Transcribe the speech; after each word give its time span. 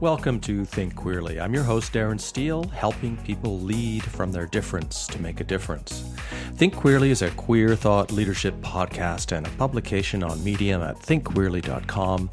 Welcome 0.00 0.40
to 0.40 0.64
Think 0.64 0.94
Queerly. 0.96 1.38
I'm 1.38 1.52
your 1.52 1.62
host, 1.62 1.92
Darren 1.92 2.18
Steele, 2.18 2.64
helping 2.68 3.18
people 3.18 3.60
lead 3.60 4.02
from 4.02 4.32
their 4.32 4.46
difference 4.46 5.06
to 5.08 5.20
make 5.20 5.40
a 5.40 5.44
difference. 5.44 6.16
Think 6.54 6.74
Queerly 6.74 7.10
is 7.10 7.20
a 7.20 7.30
queer 7.32 7.76
thought 7.76 8.10
leadership 8.10 8.54
podcast 8.62 9.36
and 9.36 9.46
a 9.46 9.50
publication 9.50 10.24
on 10.24 10.42
Medium 10.42 10.80
at 10.80 10.96
thinkqueerly.com 10.96 12.30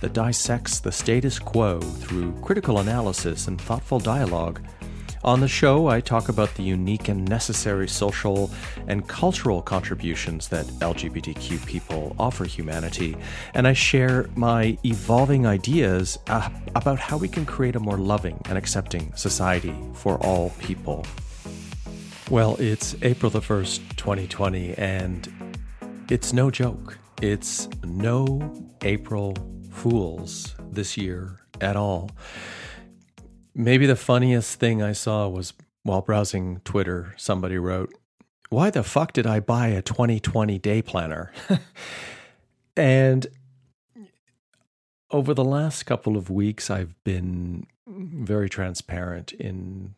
that 0.00 0.12
dissects 0.12 0.78
the 0.78 0.92
status 0.92 1.40
quo 1.40 1.80
through 1.80 2.40
critical 2.40 2.78
analysis 2.78 3.48
and 3.48 3.60
thoughtful 3.60 3.98
dialogue 3.98 4.62
on 5.24 5.40
the 5.40 5.48
show, 5.48 5.88
I 5.88 6.00
talk 6.00 6.28
about 6.28 6.54
the 6.54 6.62
unique 6.62 7.08
and 7.08 7.28
necessary 7.28 7.88
social 7.88 8.50
and 8.86 9.06
cultural 9.08 9.62
contributions 9.62 10.48
that 10.48 10.66
LGBTQ 10.66 11.66
people 11.66 12.14
offer 12.18 12.44
humanity, 12.44 13.16
and 13.54 13.66
I 13.66 13.72
share 13.72 14.28
my 14.36 14.78
evolving 14.84 15.46
ideas 15.46 16.18
about 16.74 16.98
how 16.98 17.16
we 17.16 17.28
can 17.28 17.44
create 17.44 17.76
a 17.76 17.80
more 17.80 17.98
loving 17.98 18.40
and 18.48 18.56
accepting 18.56 19.12
society 19.14 19.74
for 19.94 20.16
all 20.18 20.50
people. 20.60 21.04
Well, 22.30 22.56
it's 22.58 22.94
April 23.02 23.30
the 23.30 23.40
1st, 23.40 23.96
2020, 23.96 24.74
and 24.74 25.28
it's 26.10 26.32
no 26.32 26.50
joke. 26.50 26.98
It's 27.20 27.68
no 27.84 28.54
April 28.82 29.36
Fools 29.70 30.54
this 30.70 30.96
year 30.96 31.40
at 31.60 31.74
all. 31.74 32.10
Maybe 33.60 33.86
the 33.86 33.96
funniest 33.96 34.60
thing 34.60 34.84
I 34.84 34.92
saw 34.92 35.26
was 35.26 35.52
while 35.82 36.00
browsing 36.00 36.60
Twitter, 36.60 37.12
somebody 37.16 37.58
wrote, 37.58 37.92
Why 38.50 38.70
the 38.70 38.84
fuck 38.84 39.12
did 39.12 39.26
I 39.26 39.40
buy 39.40 39.66
a 39.66 39.82
2020 39.82 40.60
day 40.60 40.80
planner? 40.80 41.32
and 42.76 43.26
over 45.10 45.34
the 45.34 45.44
last 45.44 45.82
couple 45.86 46.16
of 46.16 46.30
weeks, 46.30 46.70
I've 46.70 46.94
been 47.02 47.66
very 47.84 48.48
transparent 48.48 49.32
in 49.32 49.96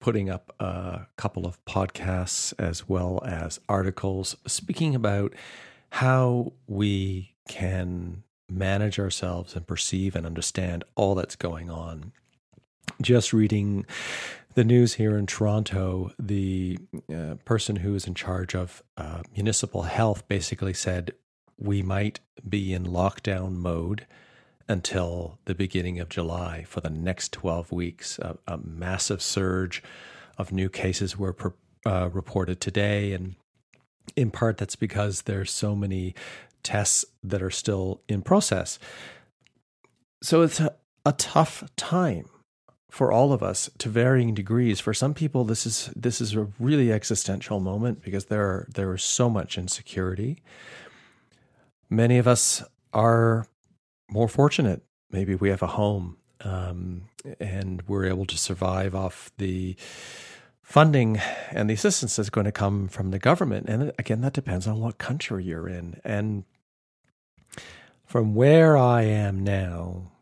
putting 0.00 0.30
up 0.30 0.54
a 0.60 1.08
couple 1.16 1.46
of 1.46 1.62
podcasts 1.64 2.54
as 2.60 2.88
well 2.88 3.20
as 3.26 3.58
articles 3.68 4.36
speaking 4.46 4.94
about 4.94 5.34
how 5.90 6.52
we 6.68 7.34
can 7.48 8.22
manage 8.48 9.00
ourselves 9.00 9.56
and 9.56 9.66
perceive 9.66 10.14
and 10.14 10.24
understand 10.24 10.84
all 10.94 11.16
that's 11.16 11.34
going 11.34 11.68
on 11.70 12.12
just 13.00 13.32
reading 13.32 13.86
the 14.54 14.64
news 14.64 14.94
here 14.94 15.16
in 15.16 15.26
Toronto, 15.26 16.10
the 16.18 16.78
uh, 17.12 17.36
person 17.44 17.76
who 17.76 17.94
is 17.94 18.06
in 18.06 18.14
charge 18.14 18.54
of 18.54 18.82
uh, 18.96 19.22
municipal 19.34 19.82
health 19.82 20.26
basically 20.28 20.74
said 20.74 21.12
we 21.56 21.82
might 21.82 22.20
be 22.48 22.72
in 22.72 22.84
lockdown 22.84 23.56
mode 23.56 24.06
until 24.66 25.38
the 25.44 25.54
beginning 25.54 26.00
of 26.00 26.08
July 26.08 26.64
for 26.64 26.80
the 26.80 26.90
next 26.90 27.32
12 27.32 27.72
weeks. 27.72 28.18
A, 28.18 28.38
a 28.46 28.58
massive 28.58 29.22
surge 29.22 29.82
of 30.38 30.52
new 30.52 30.68
cases 30.68 31.18
were 31.18 31.36
uh, 31.86 32.08
reported 32.12 32.60
today. 32.60 33.12
And 33.12 33.36
in 34.16 34.30
part, 34.30 34.58
that's 34.58 34.76
because 34.76 35.22
there's 35.22 35.50
so 35.50 35.76
many 35.76 36.14
tests 36.62 37.04
that 37.22 37.42
are 37.42 37.50
still 37.50 38.02
in 38.08 38.22
process. 38.22 38.78
So 40.22 40.42
it's 40.42 40.60
a, 40.60 40.74
a 41.04 41.12
tough 41.12 41.64
time 41.76 42.26
for 42.90 43.12
all 43.12 43.32
of 43.32 43.42
us 43.42 43.70
to 43.78 43.88
varying 43.88 44.34
degrees. 44.34 44.80
For 44.80 44.92
some 44.92 45.14
people, 45.14 45.44
this 45.44 45.64
is 45.64 45.90
this 45.96 46.20
is 46.20 46.34
a 46.34 46.48
really 46.58 46.92
existential 46.92 47.60
moment 47.60 48.02
because 48.02 48.26
there 48.26 48.42
are, 48.42 48.68
there 48.74 48.92
is 48.94 49.02
so 49.02 49.30
much 49.30 49.56
insecurity. 49.56 50.42
Many 51.88 52.18
of 52.18 52.26
us 52.26 52.62
are 52.92 53.46
more 54.10 54.28
fortunate. 54.28 54.82
Maybe 55.10 55.34
we 55.34 55.50
have 55.50 55.62
a 55.62 55.68
home 55.68 56.16
um, 56.42 57.02
and 57.38 57.82
we're 57.86 58.06
able 58.06 58.26
to 58.26 58.36
survive 58.36 58.94
off 58.94 59.30
the 59.38 59.76
funding 60.62 61.20
and 61.50 61.68
the 61.68 61.74
assistance 61.74 62.16
that's 62.16 62.30
going 62.30 62.44
to 62.44 62.52
come 62.52 62.88
from 62.88 63.10
the 63.10 63.18
government. 63.18 63.68
And 63.68 63.92
again, 63.98 64.20
that 64.20 64.32
depends 64.32 64.66
on 64.66 64.80
what 64.80 64.98
country 64.98 65.44
you're 65.44 65.68
in. 65.68 66.00
And 66.04 66.44
from 68.04 68.34
where 68.34 68.76
I 68.76 69.02
am 69.02 69.42
now, 69.42 70.12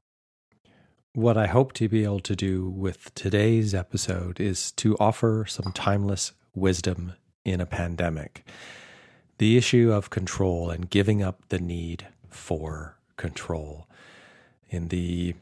what 1.14 1.36
I 1.36 1.46
hope 1.46 1.72
to 1.74 1.88
be 1.88 2.04
able 2.04 2.20
to 2.20 2.36
do 2.36 2.68
with 2.68 3.14
today's 3.14 3.74
episode 3.74 4.40
is 4.40 4.72
to 4.72 4.96
offer 4.98 5.44
some 5.48 5.72
timeless 5.72 6.32
wisdom 6.54 7.14
in 7.44 7.60
a 7.60 7.66
pandemic. 7.66 8.46
The 9.38 9.56
issue 9.56 9.92
of 9.92 10.10
control 10.10 10.70
and 10.70 10.90
giving 10.90 11.22
up 11.22 11.48
the 11.48 11.58
need 11.58 12.08
for 12.28 12.98
control. 13.16 13.86
In 14.68 14.88
the 14.88 15.34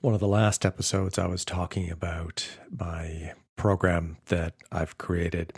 one 0.00 0.14
of 0.14 0.20
the 0.20 0.28
last 0.28 0.64
episodes, 0.64 1.18
I 1.18 1.26
was 1.26 1.44
talking 1.44 1.90
about 1.90 2.48
my 2.70 3.34
program 3.56 4.16
that 4.26 4.54
I've 4.72 4.96
created, 4.96 5.52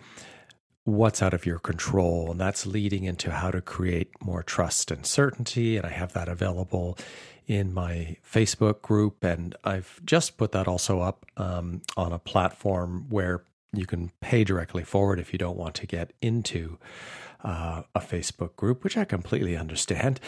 What's 0.84 1.22
Out 1.22 1.32
of 1.32 1.46
Your 1.46 1.60
Control. 1.60 2.32
And 2.32 2.40
that's 2.40 2.66
leading 2.66 3.04
into 3.04 3.30
how 3.30 3.52
to 3.52 3.60
create 3.60 4.10
more 4.20 4.42
trust 4.42 4.90
and 4.90 5.06
certainty. 5.06 5.76
And 5.76 5.86
I 5.86 5.90
have 5.90 6.12
that 6.14 6.28
available 6.28 6.98
in 7.46 7.72
my 7.72 8.16
Facebook 8.28 8.82
group, 8.82 9.24
and 9.24 9.54
I've 9.64 10.00
just 10.04 10.36
put 10.36 10.52
that 10.52 10.68
also 10.68 11.00
up 11.00 11.26
um, 11.36 11.82
on 11.96 12.12
a 12.12 12.18
platform 12.18 13.06
where 13.08 13.44
you 13.72 13.86
can 13.86 14.12
pay 14.20 14.44
directly 14.44 14.84
forward 14.84 15.18
if 15.18 15.32
you 15.32 15.38
don't 15.38 15.56
want 15.56 15.74
to 15.76 15.86
get 15.86 16.12
into 16.20 16.78
uh, 17.42 17.82
a 17.94 18.00
Facebook 18.00 18.56
group, 18.56 18.84
which 18.84 18.96
I 18.96 19.04
completely 19.04 19.56
understand. 19.56 20.20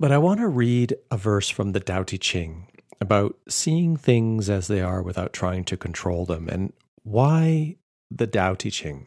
But 0.00 0.10
I 0.10 0.18
want 0.18 0.40
to 0.40 0.48
read 0.48 0.96
a 1.10 1.16
verse 1.16 1.48
from 1.48 1.72
the 1.72 1.80
Tao 1.80 2.02
Te 2.02 2.18
Ching 2.18 2.68
about 3.00 3.36
seeing 3.48 3.96
things 3.96 4.48
as 4.50 4.66
they 4.66 4.80
are 4.80 5.02
without 5.02 5.32
trying 5.32 5.64
to 5.64 5.76
control 5.76 6.24
them. 6.24 6.48
And 6.48 6.72
why 7.02 7.76
the 8.10 8.26
Tao 8.26 8.54
Te 8.54 8.70
Ching? 8.70 9.06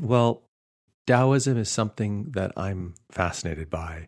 Well, 0.00 0.42
Taoism 1.06 1.56
is 1.56 1.70
something 1.70 2.32
that 2.32 2.52
I'm 2.56 2.94
fascinated 3.10 3.70
by. 3.70 4.06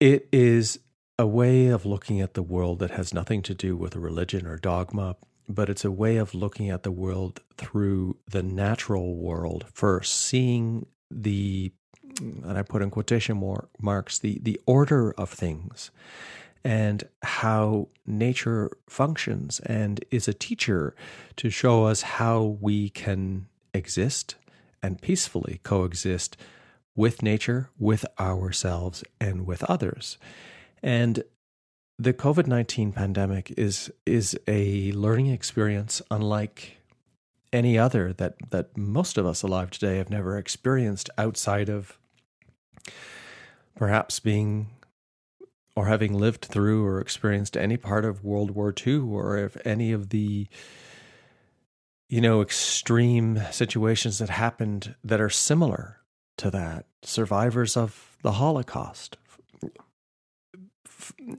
It 0.00 0.28
is 0.32 0.80
a 1.18 1.26
way 1.26 1.68
of 1.68 1.86
looking 1.86 2.20
at 2.20 2.34
the 2.34 2.42
world 2.42 2.80
that 2.80 2.90
has 2.90 3.14
nothing 3.14 3.42
to 3.42 3.54
do 3.54 3.76
with 3.76 3.96
religion 3.96 4.46
or 4.46 4.56
dogma, 4.56 5.16
but 5.48 5.68
it's 5.68 5.84
a 5.84 5.90
way 5.90 6.16
of 6.16 6.34
looking 6.34 6.70
at 6.70 6.82
the 6.82 6.90
world 6.90 7.40
through 7.56 8.16
the 8.28 8.42
natural 8.42 9.16
world 9.16 9.66
first, 9.72 10.14
seeing 10.14 10.86
the, 11.10 11.72
and 12.20 12.58
I 12.58 12.62
put 12.62 12.82
in 12.82 12.90
quotation 12.90 13.40
marks, 13.80 14.18
the, 14.18 14.40
the 14.42 14.60
order 14.66 15.12
of 15.12 15.30
things 15.30 15.90
and 16.64 17.04
how 17.22 17.88
nature 18.06 18.70
functions 18.88 19.60
and 19.60 20.02
is 20.10 20.26
a 20.26 20.34
teacher 20.34 20.96
to 21.36 21.50
show 21.50 21.84
us 21.84 22.02
how 22.02 22.56
we 22.60 22.88
can 22.88 23.46
exist 23.74 24.36
and 24.82 25.00
peacefully 25.00 25.60
coexist 25.62 26.36
with 26.96 27.22
nature, 27.22 27.70
with 27.78 28.04
ourselves, 28.18 29.02
and 29.20 29.46
with 29.46 29.62
others. 29.64 30.18
And 30.82 31.24
the 31.98 32.12
COVID 32.12 32.46
19 32.46 32.92
pandemic 32.92 33.52
is, 33.56 33.92
is 34.06 34.38
a 34.46 34.92
learning 34.92 35.28
experience 35.28 36.02
unlike 36.10 36.78
any 37.52 37.78
other 37.78 38.12
that, 38.14 38.34
that 38.50 38.76
most 38.76 39.16
of 39.16 39.26
us 39.26 39.42
alive 39.42 39.70
today 39.70 39.98
have 39.98 40.10
never 40.10 40.36
experienced 40.36 41.08
outside 41.16 41.68
of 41.68 41.98
perhaps 43.76 44.20
being 44.20 44.70
or 45.76 45.86
having 45.86 46.14
lived 46.14 46.44
through 46.44 46.84
or 46.84 47.00
experienced 47.00 47.56
any 47.56 47.76
part 47.76 48.04
of 48.04 48.24
World 48.24 48.52
War 48.52 48.72
II 48.86 48.98
or 48.98 49.36
if 49.38 49.56
any 49.66 49.92
of 49.92 50.10
the 50.10 50.46
you 52.08 52.20
know 52.20 52.42
extreme 52.42 53.40
situations 53.50 54.18
that 54.18 54.30
happened 54.30 54.94
that 55.02 55.20
are 55.20 55.30
similar 55.30 55.98
to 56.38 56.50
that, 56.50 56.86
survivors 57.02 57.76
of 57.76 58.16
the 58.22 58.32
Holocaust. 58.32 59.16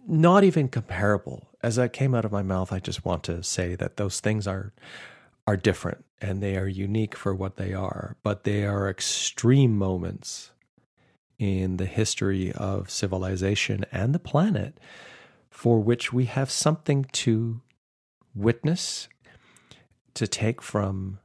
Not 0.07 0.43
even 0.43 0.67
comparable. 0.67 1.49
As 1.63 1.75
that 1.77 1.93
came 1.93 2.13
out 2.13 2.25
of 2.25 2.31
my 2.31 2.43
mouth, 2.43 2.71
I 2.71 2.79
just 2.79 3.03
want 3.03 3.23
to 3.23 3.41
say 3.43 3.75
that 3.75 3.97
those 3.97 4.19
things 4.19 4.47
are 4.47 4.73
are 5.47 5.57
different 5.57 6.03
and 6.21 6.41
they 6.41 6.57
are 6.57 6.67
unique 6.67 7.15
for 7.15 7.35
what 7.35 7.57
they 7.57 7.73
are, 7.73 8.17
but 8.23 8.43
they 8.43 8.65
are 8.65 8.89
extreme 8.89 9.77
moments 9.77 10.51
in 11.37 11.77
the 11.77 11.85
history 11.85 12.51
of 12.53 12.89
civilization 12.89 13.85
and 13.91 14.15
the 14.15 14.19
planet 14.19 14.79
for 15.49 15.79
which 15.79 16.11
we 16.11 16.25
have 16.25 16.49
something 16.49 17.05
to 17.11 17.61
witness, 18.33 19.07
to 20.13 20.27
take 20.27 20.61
from 20.61 21.19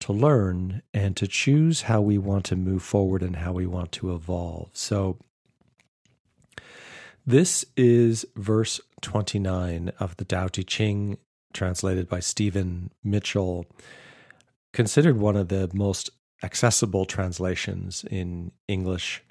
to 0.00 0.12
learn 0.12 0.82
and 0.92 1.16
to 1.16 1.26
choose 1.26 1.82
how 1.82 2.00
we 2.00 2.18
want 2.18 2.44
to 2.46 2.56
move 2.56 2.82
forward 2.82 3.22
and 3.22 3.36
how 3.36 3.52
we 3.52 3.66
want 3.66 3.92
to 3.92 4.14
evolve. 4.14 4.70
So, 4.72 5.18
this 7.26 7.64
is 7.76 8.24
verse 8.34 8.80
29 9.02 9.92
of 10.00 10.16
the 10.16 10.24
Tao 10.24 10.48
Te 10.48 10.64
Ching, 10.64 11.18
translated 11.52 12.08
by 12.08 12.20
Stephen 12.20 12.90
Mitchell, 13.04 13.66
considered 14.72 15.18
one 15.18 15.36
of 15.36 15.48
the 15.48 15.70
most 15.74 16.10
accessible 16.42 17.04
translations 17.04 18.04
in 18.10 18.52
English. 18.68 19.22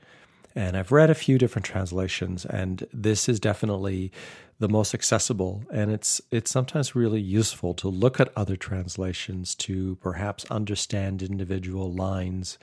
And 0.56 0.78
I've 0.78 0.92
read 0.92 1.10
a 1.10 1.16
few 1.16 1.38
different 1.38 1.66
translations, 1.66 2.46
and 2.46 2.86
this 2.94 3.28
is 3.28 3.40
definitely 3.40 4.12
the 4.60 4.70
most 4.70 4.94
accessible. 4.94 5.64
And 5.72 5.92
it's 5.92 6.22
it's 6.32 6.52
sometimes 6.52 6.96
really 6.96 7.22
useful 7.22 7.74
to 7.76 7.88
look 7.88 8.20
at 8.20 8.32
other 8.36 8.56
translations 8.56 9.56
to 9.56 9.96
perhaps 9.98 10.46
understand 10.46 11.24
individual 11.24 11.92
lines 11.92 12.60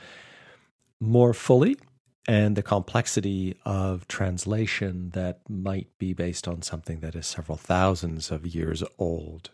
more 1.01 1.35
fully 1.35 1.77
and 2.29 2.57
the 2.57 2.63
complexity 2.63 3.57
of 3.65 4.07
translation 4.09 5.11
that 5.11 5.41
might 5.49 5.89
be 5.99 6.13
based 6.13 6.49
on 6.49 6.63
something 6.63 7.01
that 7.01 7.15
is 7.15 7.27
several 7.27 7.57
thousands 7.57 8.31
of 8.31 8.47
years 8.47 8.83
old. 8.99 9.51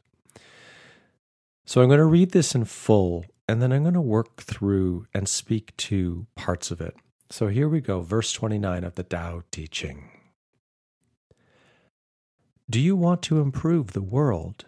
So 1.64 1.80
I'm 1.80 1.88
going 1.88 1.98
to 1.98 2.04
read 2.04 2.32
this 2.32 2.54
in 2.54 2.64
full 2.64 3.26
and 3.46 3.60
then 3.60 3.72
I'm 3.72 3.82
going 3.82 3.94
to 3.94 4.00
work 4.00 4.42
through 4.42 5.06
and 5.12 5.28
speak 5.28 5.76
to 5.76 6.26
parts 6.34 6.70
of 6.70 6.80
it. 6.80 6.96
So 7.30 7.48
here 7.48 7.68
we 7.68 7.80
go, 7.80 8.00
verse 8.00 8.32
29 8.32 8.84
of 8.84 8.94
the 8.94 9.02
Tao 9.02 9.42
Te 9.50 9.66
Ching. 9.66 10.21
Do 12.72 12.80
you 12.80 12.96
want 12.96 13.20
to 13.24 13.38
improve 13.38 13.88
the 13.88 14.00
world? 14.00 14.64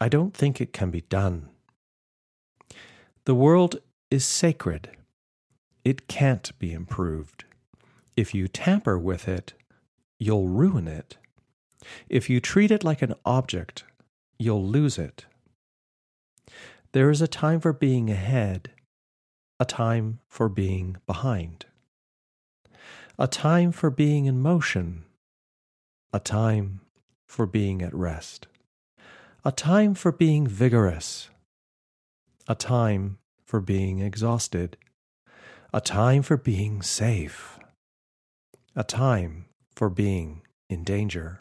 I 0.00 0.08
don't 0.08 0.32
think 0.32 0.60
it 0.60 0.72
can 0.72 0.92
be 0.92 1.00
done. 1.00 1.48
The 3.24 3.34
world 3.34 3.80
is 4.12 4.24
sacred. 4.24 4.90
It 5.84 6.06
can't 6.06 6.56
be 6.60 6.72
improved. 6.72 7.42
If 8.16 8.32
you 8.32 8.46
tamper 8.46 8.96
with 8.96 9.26
it, 9.26 9.54
you'll 10.20 10.46
ruin 10.46 10.86
it. 10.86 11.16
If 12.08 12.30
you 12.30 12.38
treat 12.38 12.70
it 12.70 12.84
like 12.84 13.02
an 13.02 13.14
object, 13.24 13.82
you'll 14.38 14.64
lose 14.64 14.96
it. 14.96 15.26
There 16.92 17.10
is 17.10 17.20
a 17.20 17.26
time 17.26 17.58
for 17.58 17.72
being 17.72 18.08
ahead, 18.08 18.70
a 19.58 19.64
time 19.64 20.20
for 20.28 20.48
being 20.48 20.98
behind, 21.08 21.66
a 23.18 23.26
time 23.26 23.72
for 23.72 23.90
being 23.90 24.26
in 24.26 24.40
motion, 24.40 25.02
a 26.12 26.20
time 26.20 26.82
for 27.26 27.46
being 27.46 27.82
at 27.82 27.94
rest, 27.94 28.46
a 29.44 29.52
time 29.52 29.94
for 29.94 30.12
being 30.12 30.46
vigorous, 30.46 31.28
a 32.48 32.54
time 32.54 33.18
for 33.44 33.60
being 33.60 34.00
exhausted, 34.00 34.76
a 35.72 35.80
time 35.80 36.22
for 36.22 36.36
being 36.36 36.82
safe, 36.82 37.58
a 38.74 38.84
time 38.84 39.46
for 39.74 39.90
being 39.90 40.42
in 40.68 40.84
danger. 40.84 41.40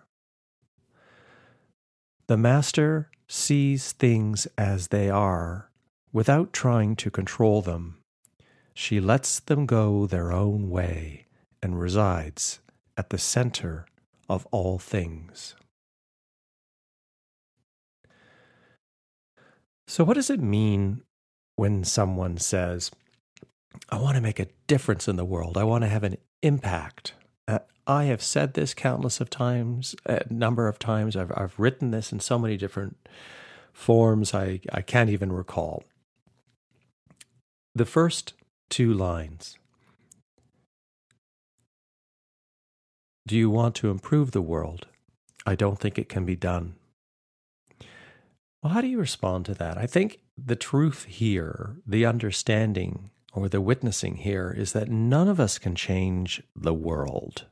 The 2.28 2.38
Master 2.38 3.10
sees 3.28 3.92
things 3.92 4.48
as 4.58 4.88
they 4.88 5.10
are 5.10 5.70
without 6.12 6.54
trying 6.54 6.96
to 6.96 7.12
control 7.12 7.62
them. 7.62 7.98
She 8.74 9.00
lets 9.00 9.40
them 9.40 9.66
go 9.66 10.06
their 10.06 10.32
own 10.32 10.70
way 10.70 11.26
and 11.62 11.80
resides 11.80 12.60
at 12.98 13.10
the 13.10 13.18
center 13.18 13.86
of 14.28 14.46
all 14.52 14.80
things. 14.80 15.56
So, 19.96 20.04
what 20.04 20.16
does 20.16 20.30
it 20.30 20.42
mean 20.42 21.04
when 21.56 21.86
someone 21.86 22.36
says, 22.36 22.92
I 23.88 23.98
want 23.98 24.16
to 24.16 24.22
make 24.22 24.42
a 24.42 24.50
difference 24.68 25.08
in 25.08 25.16
the 25.16 25.24
world? 25.24 25.58
I 25.58 25.64
want 25.64 25.86
to 25.86 25.88
have 25.88 26.04
an 26.04 26.18
impact. 26.42 27.14
Uh, 27.48 27.60
I 27.88 28.04
have 28.04 28.22
said 28.22 28.56
this 28.56 28.74
countless 28.74 29.22
of 29.22 29.30
times, 29.30 29.96
a 30.06 30.26
number 30.30 30.68
of 30.68 30.80
times. 30.80 31.16
I've 31.16 31.32
I've 31.34 31.58
written 31.58 31.92
this 31.92 32.12
in 32.12 32.20
so 32.20 32.38
many 32.38 32.58
different 32.58 33.08
forms 33.72 34.34
I, 34.34 34.60
I 34.74 34.82
can't 34.82 35.10
even 35.10 35.32
recall. 35.32 35.86
The 37.74 37.86
first 37.86 38.34
two 38.70 38.94
lines. 38.94 39.58
Do 43.26 43.38
you 43.38 43.50
want 43.50 43.76
to 43.76 43.90
improve 43.90 44.32
the 44.32 44.42
world? 44.42 44.88
I 45.46 45.56
don't 45.56 45.80
think 45.80 45.98
it 45.98 46.10
can 46.10 46.26
be 46.26 46.36
done. 46.36 46.76
Well, 48.66 48.74
how 48.74 48.82
do 48.82 48.88
you 48.88 48.98
respond 48.98 49.46
to 49.46 49.54
that? 49.54 49.78
I 49.78 49.86
think 49.86 50.22
the 50.36 50.56
truth 50.56 51.06
here, 51.06 51.76
the 51.86 52.08
understanding 52.08 53.12
or 53.32 53.48
the 53.48 53.62
witnessing 53.62 54.16
here 54.16 54.52
is 54.58 54.74
that 54.74 54.90
none 54.90 55.28
of 55.28 55.40
us 55.40 55.60
can 55.60 55.76
change 55.76 56.42
the 56.56 56.74
world. 56.74 57.46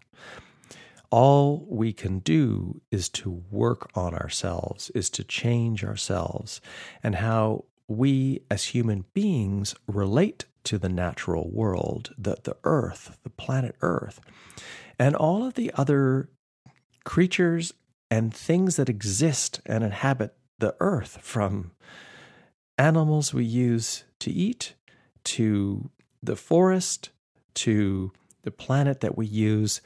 All 1.12 1.68
we 1.69 1.94
can 1.94 2.18
do 2.18 2.81
is 2.89 3.10
to 3.10 3.44
work 3.51 3.92
on 3.94 4.15
ourselves, 4.15 4.89
is 4.95 5.12
to 5.12 5.24
change 5.24 5.83
ourselves, 5.83 6.60
and 7.04 7.18
how 7.18 7.66
we 7.88 8.42
as 8.50 8.63
human 8.63 9.06
beings 9.13 9.75
relate 9.86 10.45
to 10.63 10.80
the 10.80 10.89
natural 10.89 11.48
world, 11.51 12.16
the, 12.18 12.38
the 12.42 12.57
earth, 12.63 13.19
the 13.21 13.30
planet 13.30 13.75
Earth, 13.81 14.19
and 14.98 15.16
all 15.16 15.45
of 15.45 15.54
the 15.54 15.71
other 15.75 16.31
creatures 17.04 17.71
and 18.09 18.33
things 18.33 18.77
that 18.77 18.89
exist 18.89 19.62
and 19.68 19.83
inhabit 19.83 20.36
the 20.63 20.75
earth 20.80 21.18
from 21.19 21.71
animals 22.77 23.33
we 23.33 23.44
use 23.44 24.06
to 24.18 24.31
eat 24.31 24.75
to 25.25 25.89
the 26.24 26.38
forest, 26.38 27.10
to 27.54 28.13
the 28.44 28.51
planet 28.51 29.01
that 29.01 29.18
we 29.18 29.25
use 29.25 29.81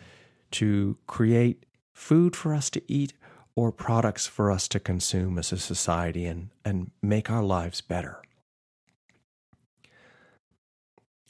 to 0.51 0.95
create 1.07 1.65
food 1.95 2.35
for 2.35 2.53
us 2.53 2.69
to 2.69 2.83
eat 2.87 3.13
or 3.55 3.71
products 3.71 4.27
for 4.27 4.51
us 4.51 4.67
to 4.67 4.79
consume 4.79 5.39
as 5.39 5.51
a 5.51 5.57
society 5.57 6.27
and, 6.27 6.51
and 6.63 6.91
make 7.01 7.31
our 7.31 7.43
lives 7.43 7.81
better. 7.81 8.21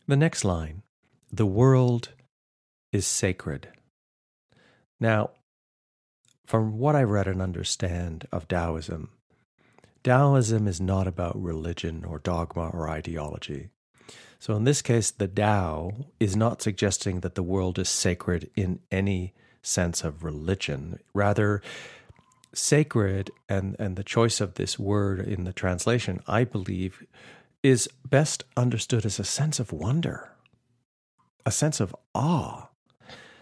The 0.10 0.18
next 0.18 0.44
line 0.44 0.84
the 1.32 1.46
world 1.46 2.10
is 2.92 3.08
sacred. 3.08 3.70
Now, 5.00 5.30
from 6.46 6.78
what 6.78 6.98
I 6.98 7.04
read 7.04 7.30
and 7.30 7.42
understand 7.42 8.28
of 8.30 8.50
Taoism, 8.50 9.12
Taoism 10.04 10.68
is 10.68 10.80
not 10.80 11.08
about 11.08 11.42
religion 11.42 12.06
or 12.06 12.20
dogma 12.20 12.70
or 12.70 12.90
ideology. 12.90 13.70
So, 14.40 14.56
in 14.56 14.64
this 14.64 14.82
case, 14.82 15.10
the 15.12 15.28
Tao 15.28 16.06
is 16.20 16.36
not 16.36 16.62
suggesting 16.62 17.22
that 17.22 17.36
the 17.36 17.44
world 17.44 17.80
is 17.80 17.90
sacred 17.90 18.50
in 18.56 18.80
any 18.92 19.34
sense 19.62 20.04
of 20.04 20.24
religion. 20.24 21.00
Rather, 21.14 21.62
sacred 22.54 23.32
and, 23.50 23.76
and 23.80 23.96
the 23.96 24.04
choice 24.04 24.40
of 24.40 24.56
this 24.56 24.78
word 24.78 25.20
in 25.20 25.44
the 25.44 25.54
translation, 25.54 26.22
I 26.28 26.44
believe, 26.44 27.04
is 27.64 27.90
best 28.08 28.44
understood 28.56 29.06
as 29.06 29.20
a 29.20 29.24
sense 29.24 29.60
of 29.60 29.72
wonder, 29.72 30.32
a 31.46 31.52
sense 31.52 31.80
of 31.80 31.96
awe, 32.14 32.68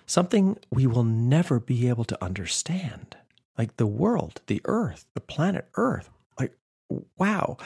something 0.05 0.57
we 0.71 0.87
will 0.87 1.03
never 1.03 1.59
be 1.59 1.89
able 1.89 2.05
to 2.05 2.23
understand. 2.23 3.17
Like 3.57 3.77
the 3.77 3.87
world, 3.87 4.41
the 4.47 4.61
earth, 4.65 5.05
the 5.13 5.21
planet 5.21 5.69
Earth. 5.75 6.09
Wow, 7.17 7.57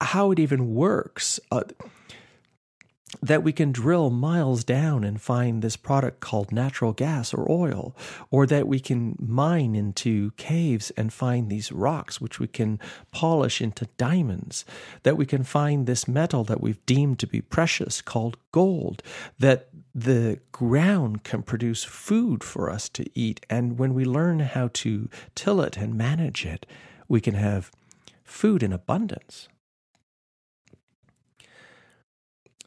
how 0.00 0.30
it 0.30 0.38
even 0.38 0.74
works. 0.74 1.40
Uh, 1.50 1.62
that 3.22 3.42
we 3.42 3.52
can 3.52 3.72
drill 3.72 4.10
miles 4.10 4.64
down 4.64 5.04
and 5.04 5.20
find 5.20 5.62
this 5.62 5.76
product 5.76 6.20
called 6.20 6.52
natural 6.52 6.92
gas 6.92 7.32
or 7.32 7.50
oil, 7.50 7.96
or 8.30 8.46
that 8.46 8.66
we 8.66 8.80
can 8.80 9.16
mine 9.18 9.74
into 9.74 10.32
caves 10.32 10.90
and 10.90 11.12
find 11.12 11.48
these 11.48 11.72
rocks 11.72 12.20
which 12.20 12.38
we 12.38 12.46
can 12.46 12.78
polish 13.12 13.60
into 13.60 13.88
diamonds, 13.96 14.64
that 15.02 15.16
we 15.16 15.24
can 15.24 15.42
find 15.42 15.86
this 15.86 16.08
metal 16.08 16.44
that 16.44 16.60
we've 16.60 16.84
deemed 16.84 17.18
to 17.18 17.26
be 17.26 17.40
precious 17.40 18.02
called 18.02 18.36
gold, 18.52 19.02
that 19.38 19.68
the 19.94 20.38
ground 20.52 21.24
can 21.24 21.42
produce 21.42 21.84
food 21.84 22.44
for 22.44 22.70
us 22.70 22.88
to 22.88 23.06
eat, 23.18 23.44
and 23.48 23.78
when 23.78 23.94
we 23.94 24.04
learn 24.04 24.40
how 24.40 24.68
to 24.72 25.08
till 25.34 25.60
it 25.60 25.76
and 25.76 25.94
manage 25.94 26.44
it, 26.44 26.66
we 27.08 27.20
can 27.20 27.34
have 27.34 27.70
food 28.26 28.62
in 28.62 28.72
abundance. 28.72 29.48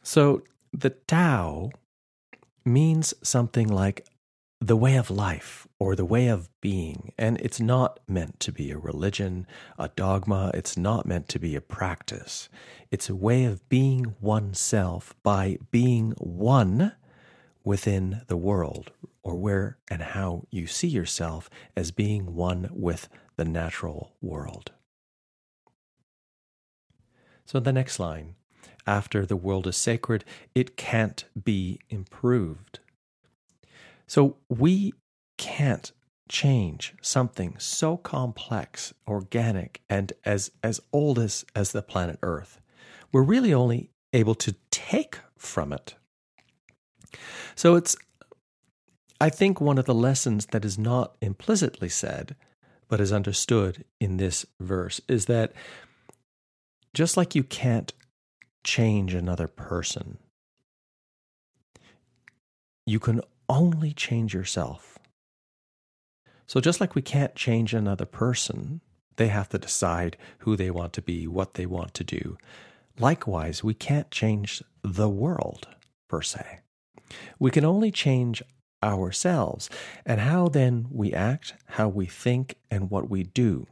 So 0.02 0.42
the 0.72 0.90
Tao 0.90 1.70
means 2.64 3.14
something 3.22 3.68
like 3.68 4.06
the 4.60 4.76
way 4.76 4.96
of 4.96 5.10
life 5.10 5.66
or 5.78 5.96
the 5.96 6.04
way 6.04 6.28
of 6.28 6.50
being. 6.60 7.12
And 7.16 7.38
it's 7.40 7.60
not 7.60 8.00
meant 8.06 8.38
to 8.40 8.52
be 8.52 8.70
a 8.70 8.78
religion, 8.78 9.46
a 9.78 9.88
dogma. 9.88 10.50
It's 10.52 10.76
not 10.76 11.06
meant 11.06 11.28
to 11.30 11.38
be 11.38 11.56
a 11.56 11.60
practice. 11.60 12.48
It's 12.90 13.08
a 13.08 13.14
way 13.14 13.44
of 13.44 13.66
being 13.68 14.14
oneself 14.20 15.14
by 15.22 15.58
being 15.70 16.12
one 16.18 16.92
within 17.64 18.22
the 18.26 18.36
world 18.36 18.90
or 19.22 19.36
where 19.36 19.78
and 19.88 20.02
how 20.02 20.44
you 20.50 20.66
see 20.66 20.88
yourself 20.88 21.48
as 21.76 21.90
being 21.90 22.34
one 22.34 22.68
with 22.72 23.08
the 23.36 23.44
natural 23.44 24.12
world. 24.20 24.72
So 27.50 27.58
the 27.58 27.72
next 27.72 27.98
line 27.98 28.36
after 28.86 29.26
the 29.26 29.34
world 29.34 29.66
is 29.66 29.76
sacred, 29.76 30.24
it 30.54 30.76
can't 30.76 31.24
be 31.42 31.80
improved. 31.88 32.78
So 34.06 34.36
we 34.48 34.94
can't 35.36 35.90
change 36.28 36.94
something 37.02 37.56
so 37.58 37.96
complex, 37.96 38.94
organic, 39.04 39.80
and 39.90 40.12
as, 40.24 40.52
as 40.62 40.80
old 40.92 41.18
as, 41.18 41.44
as 41.56 41.72
the 41.72 41.82
planet 41.82 42.20
Earth. 42.22 42.60
We're 43.10 43.22
really 43.22 43.52
only 43.52 43.90
able 44.12 44.36
to 44.36 44.54
take 44.70 45.18
from 45.36 45.72
it. 45.72 45.96
So 47.56 47.74
it's 47.74 47.96
I 49.20 49.28
think 49.28 49.60
one 49.60 49.78
of 49.78 49.86
the 49.86 49.92
lessons 49.92 50.46
that 50.52 50.64
is 50.64 50.78
not 50.78 51.16
implicitly 51.20 51.88
said, 51.88 52.36
but 52.86 53.00
is 53.00 53.12
understood 53.12 53.84
in 53.98 54.18
this 54.18 54.46
verse, 54.60 55.00
is 55.08 55.26
that 55.26 55.52
just 56.94 57.16
like 57.16 57.34
you 57.34 57.44
can't 57.44 57.92
change 58.64 59.14
another 59.14 59.48
person, 59.48 60.18
you 62.86 62.98
can 62.98 63.20
only 63.48 63.92
change 63.92 64.34
yourself. 64.34 64.98
So, 66.46 66.60
just 66.60 66.80
like 66.80 66.94
we 66.94 67.02
can't 67.02 67.34
change 67.36 67.74
another 67.74 68.06
person, 68.06 68.80
they 69.16 69.28
have 69.28 69.48
to 69.50 69.58
decide 69.58 70.16
who 70.38 70.56
they 70.56 70.70
want 70.70 70.92
to 70.94 71.02
be, 71.02 71.26
what 71.26 71.54
they 71.54 71.66
want 71.66 71.94
to 71.94 72.04
do. 72.04 72.36
Likewise, 72.98 73.62
we 73.62 73.74
can't 73.74 74.10
change 74.10 74.62
the 74.82 75.08
world 75.08 75.68
per 76.08 76.22
se. 76.22 76.58
We 77.38 77.50
can 77.50 77.64
only 77.64 77.90
change 77.90 78.42
ourselves 78.82 79.70
and 80.04 80.20
how 80.20 80.48
then 80.48 80.86
we 80.90 81.12
act, 81.12 81.54
how 81.66 81.88
we 81.88 82.06
think, 82.06 82.56
and 82.70 82.90
what 82.90 83.08
we 83.08 83.22
do 83.22 83.66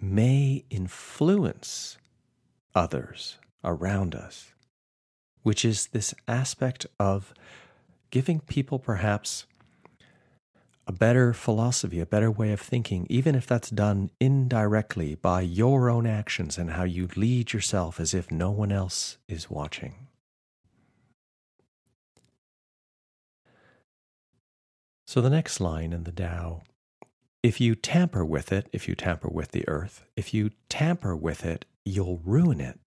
may 0.00 0.64
influence 0.70 1.98
others 2.74 3.38
around 3.62 4.14
us, 4.14 4.52
which 5.42 5.64
is 5.64 5.88
this 5.88 6.14
aspect 6.28 6.86
of 6.98 7.32
giving 8.10 8.40
people 8.40 8.78
perhaps 8.78 9.46
a 10.86 10.92
better 10.92 11.32
philosophy, 11.32 11.98
a 11.98 12.06
better 12.06 12.30
way 12.30 12.52
of 12.52 12.60
thinking, 12.60 13.06
even 13.08 13.34
if 13.34 13.46
that's 13.46 13.70
done 13.70 14.10
indirectly 14.20 15.14
by 15.14 15.40
your 15.40 15.88
own 15.88 16.06
actions 16.06 16.58
and 16.58 16.70
how 16.70 16.84
you 16.84 17.08
lead 17.16 17.52
yourself 17.52 17.98
as 17.98 18.12
if 18.12 18.30
no 18.30 18.50
one 18.50 18.70
else 18.70 19.16
is 19.26 19.50
watching. 19.50 20.08
So, 25.06 25.20
the 25.20 25.30
next 25.30 25.60
line 25.60 25.92
in 25.92 26.04
the 26.04 26.12
Tao 26.12 26.62
if 27.44 27.60
you 27.60 27.74
tamper 27.74 28.24
with 28.24 28.50
it, 28.52 28.70
if 28.72 28.88
you 28.88 28.94
tamper 28.94 29.28
with 29.28 29.52
the 29.52 29.68
earth, 29.68 30.02
if 30.16 30.32
you 30.32 30.50
tamper 30.70 31.14
with 31.14 31.44
it, 31.44 31.66
you'll 31.84 32.22
ruin 32.24 32.58
it. 32.58 32.80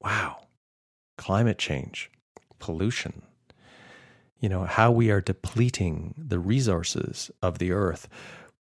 Wow. 0.00 0.46
Climate 1.18 1.58
change, 1.58 2.08
pollution, 2.60 3.22
you 4.38 4.48
know, 4.48 4.62
how 4.62 4.92
we 4.92 5.10
are 5.10 5.20
depleting 5.20 6.14
the 6.16 6.38
resources 6.38 7.32
of 7.42 7.58
the 7.58 7.72
earth 7.72 8.08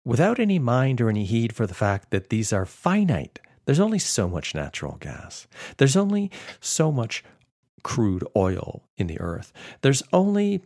without 0.05 0.41
any 0.41 0.59
mind 0.59 1.01
or 1.01 1.09
any 1.09 1.25
heed 1.25 1.55
for 1.55 1.65
the 1.65 1.73
fact 1.73 2.11
that 2.11 2.31
these 2.31 2.53
are 2.53 2.67
finite. 2.67 3.39
There's 3.67 3.79
only 3.79 4.01
so 4.01 4.29
much 4.29 4.53
natural 4.53 4.97
gas. 4.99 5.47
There's 5.77 5.97
only 5.97 6.29
so 6.59 6.91
much 6.91 7.23
crude 7.85 8.27
oil 8.35 8.83
in 8.97 9.07
the 9.07 9.21
earth. 9.21 9.53
There's 9.83 10.03
only 10.13 10.65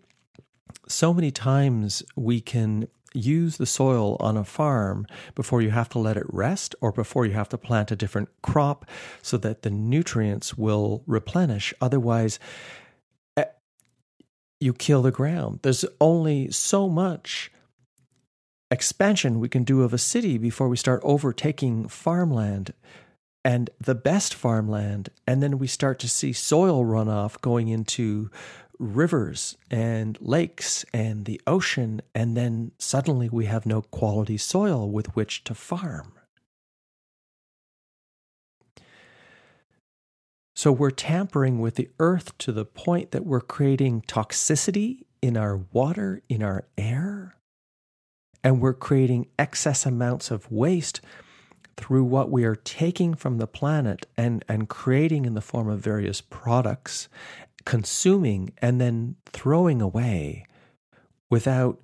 so 0.88 1.12
many 1.12 1.30
times 1.30 2.02
we 2.16 2.40
can 2.40 2.88
use 3.14 3.56
the 3.56 3.66
soil 3.66 4.16
on 4.20 4.36
a 4.36 4.44
farm 4.44 5.06
before 5.34 5.62
you 5.62 5.70
have 5.70 5.88
to 5.90 5.98
let 5.98 6.16
it 6.16 6.26
rest 6.28 6.74
or 6.80 6.92
before 6.92 7.24
you 7.24 7.32
have 7.32 7.48
to 7.48 7.58
plant 7.58 7.90
a 7.90 7.96
different 7.96 8.28
crop 8.42 8.84
so 9.22 9.36
that 9.38 9.62
the 9.62 9.70
nutrients 9.70 10.58
will 10.58 11.02
replenish. 11.06 11.72
Otherwise, 11.80 12.38
eh, 13.36 13.44
you 14.60 14.74
kill 14.74 15.02
the 15.02 15.12
ground. 15.12 15.60
There's 15.62 15.84
only 16.00 16.50
so 16.50 16.88
much 16.88 17.50
expansion 18.70 19.38
we 19.38 19.48
can 19.48 19.62
do 19.62 19.82
of 19.82 19.94
a 19.94 19.98
city 19.98 20.36
before 20.36 20.68
we 20.68 20.76
start 20.76 21.00
overtaking 21.04 21.86
farmland 21.88 22.74
and 23.44 23.70
the 23.78 23.94
best 23.94 24.34
farmland. 24.34 25.10
And 25.26 25.42
then 25.42 25.58
we 25.58 25.66
start 25.66 25.98
to 26.00 26.08
see 26.08 26.32
soil 26.32 26.84
runoff 26.84 27.40
going 27.40 27.68
into 27.68 28.30
rivers 28.78 29.56
and 29.70 30.18
lakes 30.20 30.84
and 30.92 31.24
the 31.24 31.40
ocean, 31.46 32.02
and 32.14 32.36
then 32.36 32.72
suddenly 32.78 33.28
we 33.28 33.46
have 33.46 33.66
no 33.66 33.82
quality 33.82 34.36
soil 34.36 34.90
with 34.90 35.14
which 35.16 35.44
to 35.44 35.54
farm. 35.54 36.12
So 40.56 40.70
we're 40.70 40.90
tampering 40.90 41.60
with 41.60 41.74
the 41.74 41.90
earth 41.98 42.36
to 42.38 42.52
the 42.52 42.64
point 42.64 43.10
that 43.10 43.26
we're 43.26 43.40
creating 43.40 44.02
toxicity 44.02 45.02
in 45.20 45.36
our 45.36 45.56
water, 45.72 46.22
in 46.28 46.42
our 46.42 46.64
air, 46.78 47.36
and 48.42 48.60
we're 48.60 48.74
creating 48.74 49.26
excess 49.38 49.84
amounts 49.84 50.30
of 50.30 50.50
waste 50.50 51.00
through 51.76 52.04
what 52.04 52.30
we 52.30 52.44
are 52.44 52.54
taking 52.54 53.14
from 53.14 53.38
the 53.38 53.46
planet 53.46 54.06
and, 54.16 54.44
and 54.48 54.68
creating 54.68 55.24
in 55.24 55.34
the 55.34 55.40
form 55.40 55.68
of 55.68 55.80
various 55.80 56.20
products 56.20 57.08
consuming 57.64 58.52
and 58.58 58.80
then 58.80 59.16
throwing 59.26 59.80
away 59.80 60.44
without 61.30 61.80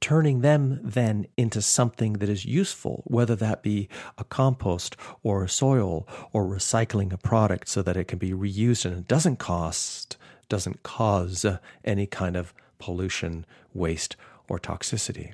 turning 0.00 0.40
them 0.40 0.80
then 0.82 1.26
into 1.36 1.60
something 1.60 2.14
that 2.14 2.28
is 2.28 2.44
useful, 2.44 3.02
whether 3.06 3.36
that 3.36 3.62
be 3.62 3.88
a 4.16 4.24
compost 4.24 4.96
or 5.22 5.44
a 5.44 5.48
soil 5.48 6.08
or 6.32 6.46
recycling 6.46 7.12
a 7.12 7.18
product 7.18 7.68
so 7.68 7.82
that 7.82 7.96
it 7.96 8.08
can 8.08 8.18
be 8.18 8.32
reused 8.32 8.84
and 8.86 8.96
it 8.96 9.08
doesn't 9.08 9.38
cost, 9.38 10.16
doesn't 10.48 10.82
cause 10.82 11.44
any 11.84 12.06
kind 12.06 12.36
of 12.36 12.54
pollution, 12.78 13.44
waste, 13.74 14.16
or 14.48 14.58
toxicity. 14.58 15.32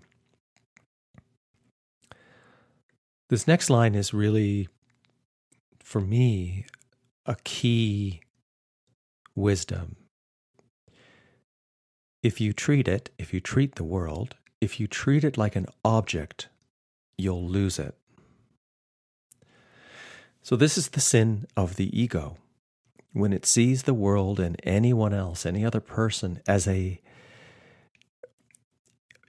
This 3.29 3.47
next 3.47 3.71
line 3.71 3.95
is 3.95 4.13
really, 4.13 4.69
for 5.79 6.01
me, 6.01 6.67
a 7.25 7.37
key 7.45 8.21
wisdom. 9.37 9.97
If 12.23 12.41
you 12.41 12.53
treat 12.53 12.89
it, 12.89 13.11
if 13.19 13.33
you 13.33 13.41
treat 13.41 13.77
the 13.77 13.85
world, 13.85 14.35
if 14.61 14.81
you 14.81 14.89
treat 14.89 15.23
it 15.23 15.39
like 15.39 15.55
an 15.55 15.67
object, 15.85 16.49
you'll 17.17 17.47
lose 17.47 17.79
it. 17.79 17.95
So, 20.43 20.57
this 20.57 20.79
is 20.79 20.89
the 20.89 21.01
sin 21.01 21.47
of 21.57 21.77
the 21.77 21.97
ego. 21.99 22.39
When 23.13 23.33
it 23.33 23.47
sees 23.47 23.83
the 23.83 23.95
world 23.95 24.41
and 24.41 24.61
anyone 24.63 25.15
else, 25.15 25.47
any 25.47 25.65
other 25.65 25.81
person, 25.81 26.41
as 26.47 26.67
a 26.67 27.01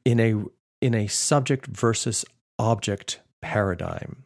in 0.05 0.19
a 0.19 0.43
in 0.81 0.93
a 0.93 1.07
subject 1.07 1.67
versus 1.67 2.23
object 2.59 3.19
paradigm 3.41 4.23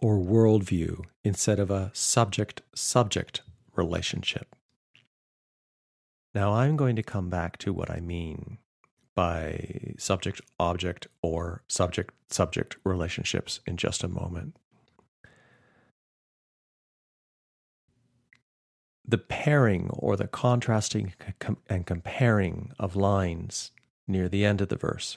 or 0.00 0.18
worldview 0.18 1.04
instead 1.24 1.58
of 1.58 1.70
a 1.70 1.90
subject 1.94 2.62
subject 2.74 3.42
relationship. 3.76 4.54
Now, 6.34 6.52
I'm 6.54 6.76
going 6.76 6.96
to 6.96 7.02
come 7.02 7.30
back 7.30 7.58
to 7.58 7.72
what 7.72 7.90
I 7.90 8.00
mean 8.00 8.58
by 9.14 9.94
subject 9.98 10.40
object 10.58 11.06
or 11.22 11.62
subject 11.68 12.12
subject 12.28 12.76
relationships 12.82 13.60
in 13.66 13.76
just 13.76 14.02
a 14.02 14.08
moment. 14.08 14.56
The 19.06 19.18
pairing 19.18 19.90
or 19.92 20.16
the 20.16 20.26
contrasting 20.26 21.14
and 21.68 21.86
comparing 21.86 22.72
of 22.80 22.96
lines 22.96 23.70
near 24.08 24.28
the 24.28 24.44
end 24.44 24.60
of 24.60 24.70
the 24.70 24.76
verse. 24.76 25.16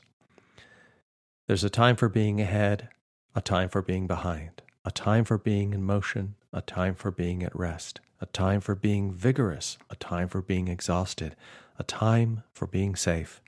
There's 1.48 1.64
a 1.64 1.70
time 1.70 1.96
for 1.96 2.10
being 2.10 2.40
ahead, 2.42 2.90
a 3.34 3.42
time 3.42 3.70
for 3.70 3.82
being 3.82 4.06
behind, 4.06 4.62
a 4.86 4.92
time 4.92 5.24
for 5.24 5.38
being 5.38 5.74
in 5.74 5.84
motion, 5.84 6.36
a 6.54 6.62
time 6.62 6.94
for 6.94 7.10
being 7.10 7.42
at 7.42 7.56
rest 7.56 8.02
a 8.20 8.26
time 8.26 8.62
for 8.62 8.76
being 8.76 9.12
vigorous, 9.12 9.78
a 9.90 9.96
time 9.96 10.28
for 10.28 10.42
being 10.42 10.68
exhausted, 10.68 11.36
a 11.78 11.84
time 11.84 12.44
for 12.54 12.66
being 12.66 12.96
safe, 12.96 13.42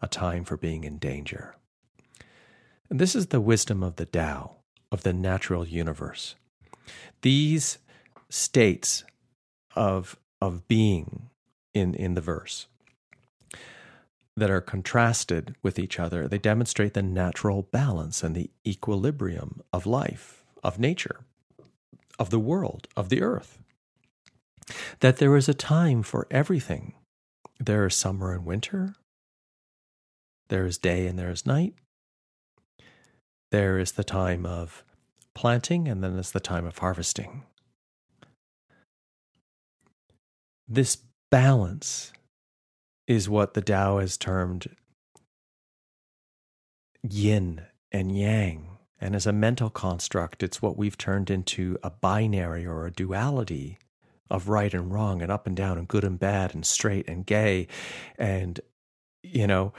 a 0.00 0.08
time 0.08 0.44
for 0.44 0.56
being 0.56 0.84
in 0.84 0.98
danger. 0.98 1.56
And 2.88 2.98
this 2.98 3.14
is 3.14 3.26
the 3.26 3.40
wisdom 3.40 3.82
of 3.82 3.96
the 3.96 4.06
Tao, 4.06 4.56
of 4.90 5.02
the 5.02 5.12
natural 5.12 5.66
universe. 5.66 6.36
These 7.20 7.78
states 8.30 9.04
of, 9.76 10.16
of 10.40 10.66
being 10.68 11.28
in, 11.74 11.94
in 11.94 12.14
the 12.14 12.20
verse 12.22 12.66
that 14.36 14.50
are 14.50 14.60
contrasted 14.60 15.54
with 15.62 15.78
each 15.78 15.98
other, 15.98 16.28
they 16.28 16.38
demonstrate 16.38 16.94
the 16.94 17.02
natural 17.02 17.62
balance 17.62 18.22
and 18.22 18.34
the 18.34 18.50
equilibrium 18.66 19.60
of 19.72 19.84
life, 19.84 20.44
of 20.62 20.78
nature, 20.78 21.24
of 22.18 22.30
the 22.30 22.38
world, 22.38 22.88
of 22.96 23.08
the 23.08 23.20
earth 23.20 23.58
that 25.00 25.18
there 25.18 25.36
is 25.36 25.48
a 25.48 25.54
time 25.54 26.02
for 26.02 26.26
everything. 26.30 26.94
There 27.58 27.86
is 27.86 27.94
summer 27.94 28.32
and 28.32 28.44
winter, 28.44 28.94
there 30.48 30.64
is 30.64 30.78
day 30.78 31.06
and 31.06 31.18
there 31.18 31.30
is 31.30 31.46
night. 31.46 31.74
There 33.50 33.78
is 33.78 33.92
the 33.92 34.04
time 34.04 34.44
of 34.44 34.84
planting, 35.34 35.88
and 35.88 36.02
then 36.02 36.14
there's 36.14 36.32
the 36.32 36.40
time 36.40 36.66
of 36.66 36.78
harvesting. 36.78 37.44
This 40.66 40.98
balance 41.30 42.12
is 43.06 43.28
what 43.28 43.54
the 43.54 43.62
Tao 43.62 43.98
has 43.98 44.18
termed 44.18 44.68
yin 47.02 47.62
and 47.90 48.16
yang. 48.16 48.68
And 49.00 49.14
as 49.14 49.26
a 49.26 49.32
mental 49.32 49.70
construct, 49.70 50.42
it's 50.42 50.60
what 50.60 50.76
we've 50.76 50.98
turned 50.98 51.30
into 51.30 51.78
a 51.82 51.90
binary 51.90 52.66
or 52.66 52.86
a 52.86 52.90
duality 52.90 53.78
of 54.30 54.48
right 54.48 54.72
and 54.74 54.92
wrong 54.92 55.22
and 55.22 55.30
up 55.30 55.46
and 55.46 55.56
down 55.56 55.78
and 55.78 55.88
good 55.88 56.04
and 56.04 56.18
bad 56.18 56.54
and 56.54 56.64
straight 56.66 57.08
and 57.08 57.26
gay 57.26 57.66
and, 58.18 58.60
you 59.22 59.46
know, 59.46 59.72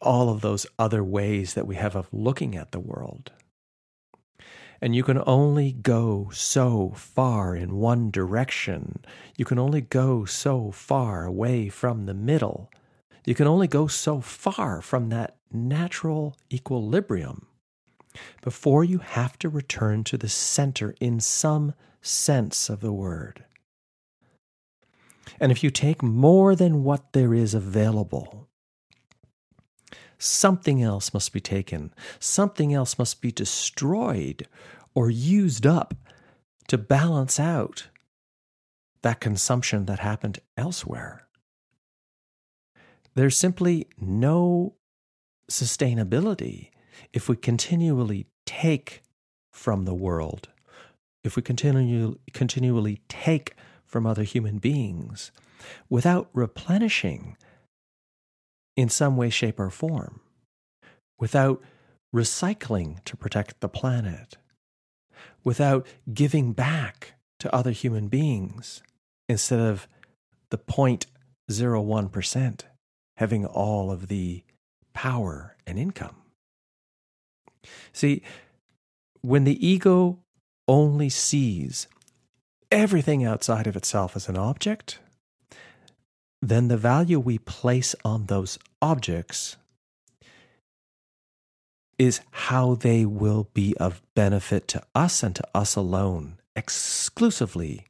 all 0.00 0.28
of 0.28 0.40
those 0.40 0.66
other 0.78 1.02
ways 1.02 1.54
that 1.54 1.66
we 1.66 1.76
have 1.76 1.96
of 1.96 2.08
looking 2.12 2.56
at 2.56 2.72
the 2.72 2.80
world. 2.80 3.32
And 4.80 4.94
you 4.94 5.02
can 5.02 5.22
only 5.26 5.72
go 5.72 6.28
so 6.32 6.92
far 6.94 7.56
in 7.56 7.76
one 7.76 8.10
direction. 8.10 9.00
You 9.36 9.44
can 9.44 9.58
only 9.58 9.80
go 9.80 10.26
so 10.26 10.70
far 10.70 11.24
away 11.24 11.70
from 11.70 12.04
the 12.04 12.14
middle. 12.14 12.70
You 13.24 13.34
can 13.34 13.46
only 13.46 13.66
go 13.66 13.86
so 13.86 14.20
far 14.20 14.82
from 14.82 15.08
that 15.08 15.36
natural 15.50 16.36
equilibrium 16.52 17.46
before 18.42 18.84
you 18.84 18.98
have 18.98 19.38
to 19.38 19.48
return 19.48 20.04
to 20.04 20.18
the 20.18 20.28
center 20.28 20.94
in 21.00 21.20
some 21.20 21.74
sense 22.00 22.68
of 22.68 22.80
the 22.80 22.92
word. 22.92 23.44
And 25.40 25.52
if 25.52 25.62
you 25.62 25.70
take 25.70 26.02
more 26.02 26.54
than 26.54 26.84
what 26.84 27.12
there 27.12 27.34
is 27.34 27.54
available, 27.54 28.48
something 30.18 30.82
else 30.82 31.12
must 31.12 31.32
be 31.32 31.40
taken, 31.40 31.92
something 32.18 32.72
else 32.72 32.98
must 32.98 33.20
be 33.20 33.30
destroyed 33.30 34.48
or 34.94 35.10
used 35.10 35.66
up 35.66 35.94
to 36.68 36.78
balance 36.78 37.38
out 37.38 37.88
that 39.02 39.20
consumption 39.20 39.86
that 39.86 40.00
happened 40.00 40.40
elsewhere. 40.56 41.26
There's 43.14 43.36
simply 43.36 43.86
no 44.00 44.74
sustainability 45.50 46.70
if 47.12 47.28
we 47.28 47.36
continually 47.36 48.26
take 48.46 49.02
from 49.52 49.84
the 49.84 49.94
world, 49.94 50.48
if 51.24 51.36
we 51.36 51.42
continue, 51.42 52.18
continually 52.32 53.00
take 53.08 53.54
from 53.96 54.06
other 54.06 54.24
human 54.24 54.58
beings 54.58 55.32
without 55.88 56.28
replenishing 56.34 57.34
in 58.76 58.90
some 58.90 59.16
way, 59.16 59.30
shape, 59.30 59.58
or 59.58 59.70
form, 59.70 60.20
without 61.18 61.62
recycling 62.14 63.02
to 63.04 63.16
protect 63.16 63.60
the 63.60 63.70
planet, 63.70 64.36
without 65.44 65.86
giving 66.12 66.52
back 66.52 67.14
to 67.38 67.54
other 67.54 67.70
human 67.70 68.08
beings 68.08 68.82
instead 69.30 69.60
of 69.60 69.88
the 70.50 70.58
0.01% 70.58 72.60
having 73.16 73.46
all 73.46 73.90
of 73.90 74.08
the 74.08 74.44
power 74.92 75.56
and 75.66 75.78
income. 75.78 76.16
See, 77.94 78.20
when 79.22 79.44
the 79.44 79.66
ego 79.66 80.18
only 80.68 81.08
sees 81.08 81.88
everything 82.70 83.24
outside 83.24 83.66
of 83.66 83.76
itself 83.76 84.16
as 84.16 84.28
an 84.28 84.36
object, 84.36 84.98
then 86.42 86.68
the 86.68 86.76
value 86.76 87.18
we 87.18 87.38
place 87.38 87.94
on 88.04 88.26
those 88.26 88.58
objects 88.82 89.56
is 91.98 92.20
how 92.30 92.74
they 92.74 93.06
will 93.06 93.48
be 93.54 93.74
of 93.78 94.02
benefit 94.14 94.68
to 94.68 94.82
us 94.94 95.22
and 95.22 95.34
to 95.34 95.44
us 95.54 95.76
alone, 95.76 96.38
exclusively 96.54 97.86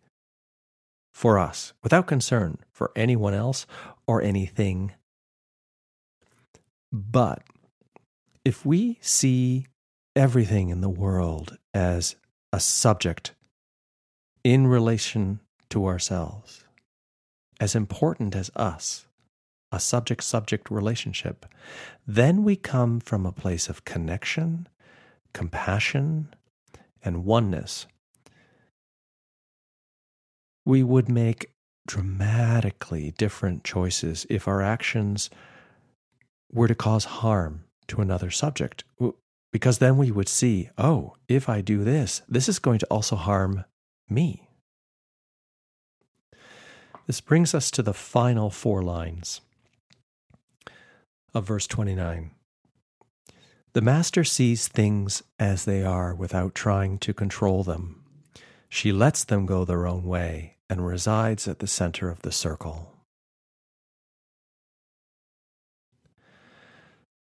for 1.12 1.38
us, 1.38 1.72
without 1.82 2.06
concern 2.06 2.58
for 2.70 2.92
anyone 2.94 3.34
else 3.34 3.66
or 4.06 4.22
anything. 4.22 4.92
But 6.92 7.42
if 8.44 8.64
we 8.64 8.98
see 9.00 9.66
everything 10.14 10.68
in 10.68 10.80
the 10.80 10.88
world 10.88 11.58
as 11.74 12.14
a 12.52 12.60
subject 12.60 13.34
in 14.46 14.68
relation 14.68 15.40
to 15.68 15.86
ourselves, 15.86 16.62
as 17.58 17.74
important 17.74 18.36
as 18.36 18.48
us, 18.54 19.04
a 19.72 19.80
subject 19.80 20.22
subject 20.22 20.70
relationship, 20.70 21.46
then 22.06 22.44
we 22.44 22.54
come 22.54 23.00
from 23.00 23.26
a 23.26 23.32
place 23.32 23.68
of 23.68 23.84
connection, 23.84 24.68
compassion, 25.34 26.32
and 27.02 27.24
oneness. 27.24 27.88
We 30.64 30.84
would 30.84 31.08
make 31.08 31.50
dramatically 31.88 33.14
different 33.18 33.64
choices 33.64 34.26
if 34.30 34.46
our 34.46 34.62
actions 34.62 35.28
were 36.52 36.68
to 36.68 36.74
cause 36.76 37.04
harm 37.04 37.64
to 37.88 38.00
another 38.00 38.30
subject. 38.30 38.84
Because 39.50 39.78
then 39.78 39.96
we 39.96 40.12
would 40.12 40.28
see, 40.28 40.70
oh, 40.78 41.16
if 41.26 41.48
I 41.48 41.62
do 41.62 41.82
this, 41.82 42.22
this 42.28 42.48
is 42.48 42.60
going 42.60 42.78
to 42.78 42.86
also 42.86 43.16
harm 43.16 43.64
me. 44.08 44.48
This 47.06 47.20
brings 47.20 47.54
us 47.54 47.70
to 47.72 47.82
the 47.82 47.94
final 47.94 48.50
four 48.50 48.82
lines 48.82 49.40
of 51.34 51.46
verse 51.46 51.66
29. 51.66 52.30
The 53.74 53.80
master 53.80 54.24
sees 54.24 54.68
things 54.68 55.22
as 55.38 55.64
they 55.64 55.84
are 55.84 56.14
without 56.14 56.54
trying 56.54 56.98
to 57.00 57.12
control 57.12 57.62
them. 57.62 58.02
She 58.68 58.90
lets 58.90 59.22
them 59.22 59.46
go 59.46 59.64
their 59.64 59.86
own 59.86 60.04
way 60.04 60.56
and 60.68 60.86
resides 60.86 61.46
at 61.46 61.58
the 61.58 61.66
center 61.66 62.08
of 62.08 62.22
the 62.22 62.32
circle. 62.32 62.92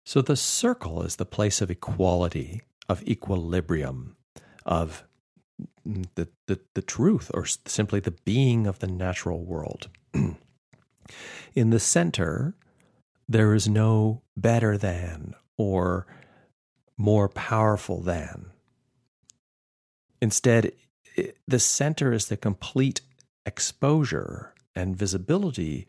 So 0.05 0.21
the 0.21 0.35
circle 0.35 1.01
is 1.03 1.15
the 1.15 1.25
place 1.25 1.61
of 1.61 1.71
equality, 1.71 2.61
of 2.89 3.01
equilibrium, 3.07 4.17
of 4.65 5.05
the, 5.85 6.27
the, 6.47 6.59
the 6.73 6.81
truth, 6.81 7.29
or 7.33 7.45
simply 7.45 7.99
the 7.99 8.11
being 8.11 8.67
of 8.67 8.79
the 8.79 8.87
natural 8.87 9.43
world. 9.43 9.89
In 11.55 11.69
the 11.69 11.79
center, 11.79 12.55
there 13.27 13.53
is 13.53 13.67
no 13.67 14.21
better 14.35 14.77
than 14.77 15.35
or 15.57 16.05
more 16.97 17.29
powerful 17.29 18.01
than. 18.01 18.51
Instead, 20.21 20.71
the 21.47 21.59
center 21.59 22.13
is 22.13 22.27
the 22.27 22.37
complete 22.37 23.01
exposure 23.45 24.53
and 24.75 24.95
visibility 24.95 25.85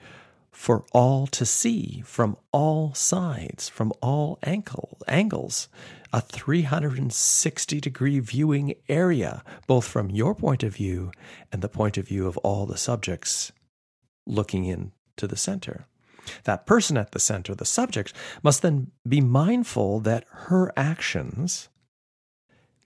for 0.55 0.85
all 0.93 1.27
to 1.27 1.45
see 1.45 2.01
from 2.07 2.37
all 2.53 2.95
sides, 2.95 3.69
from 3.69 3.93
all 4.01 4.38
ankle, 4.45 4.99
angles, 5.09 5.69
a 6.12 6.21
360 6.21 7.81
degree 7.81 8.21
viewing 8.21 8.75
area, 8.88 9.43
both 9.67 9.85
from 9.85 10.11
your 10.11 10.33
point 10.33 10.62
of 10.62 10.77
view 10.77 11.11
and 11.53 11.61
the 11.61 11.69
point 11.69 11.99
of 11.99 12.07
view 12.07 12.29
of 12.29 12.37
all 12.38 12.67
the 12.67 12.79
subjects 12.79 13.51
looking 14.27 14.64
into 14.64 15.27
the 15.27 15.37
center. 15.37 15.87
That 16.45 16.67
person 16.67 16.97
at 16.97 17.11
the 17.11 17.19
center, 17.19 17.55
the 17.55 17.64
subject, 17.64 18.12
must 18.43 18.62
then 18.62 18.93
be 19.07 19.21
mindful 19.21 19.99
that 20.01 20.25
her 20.31 20.73
actions 20.77 21.69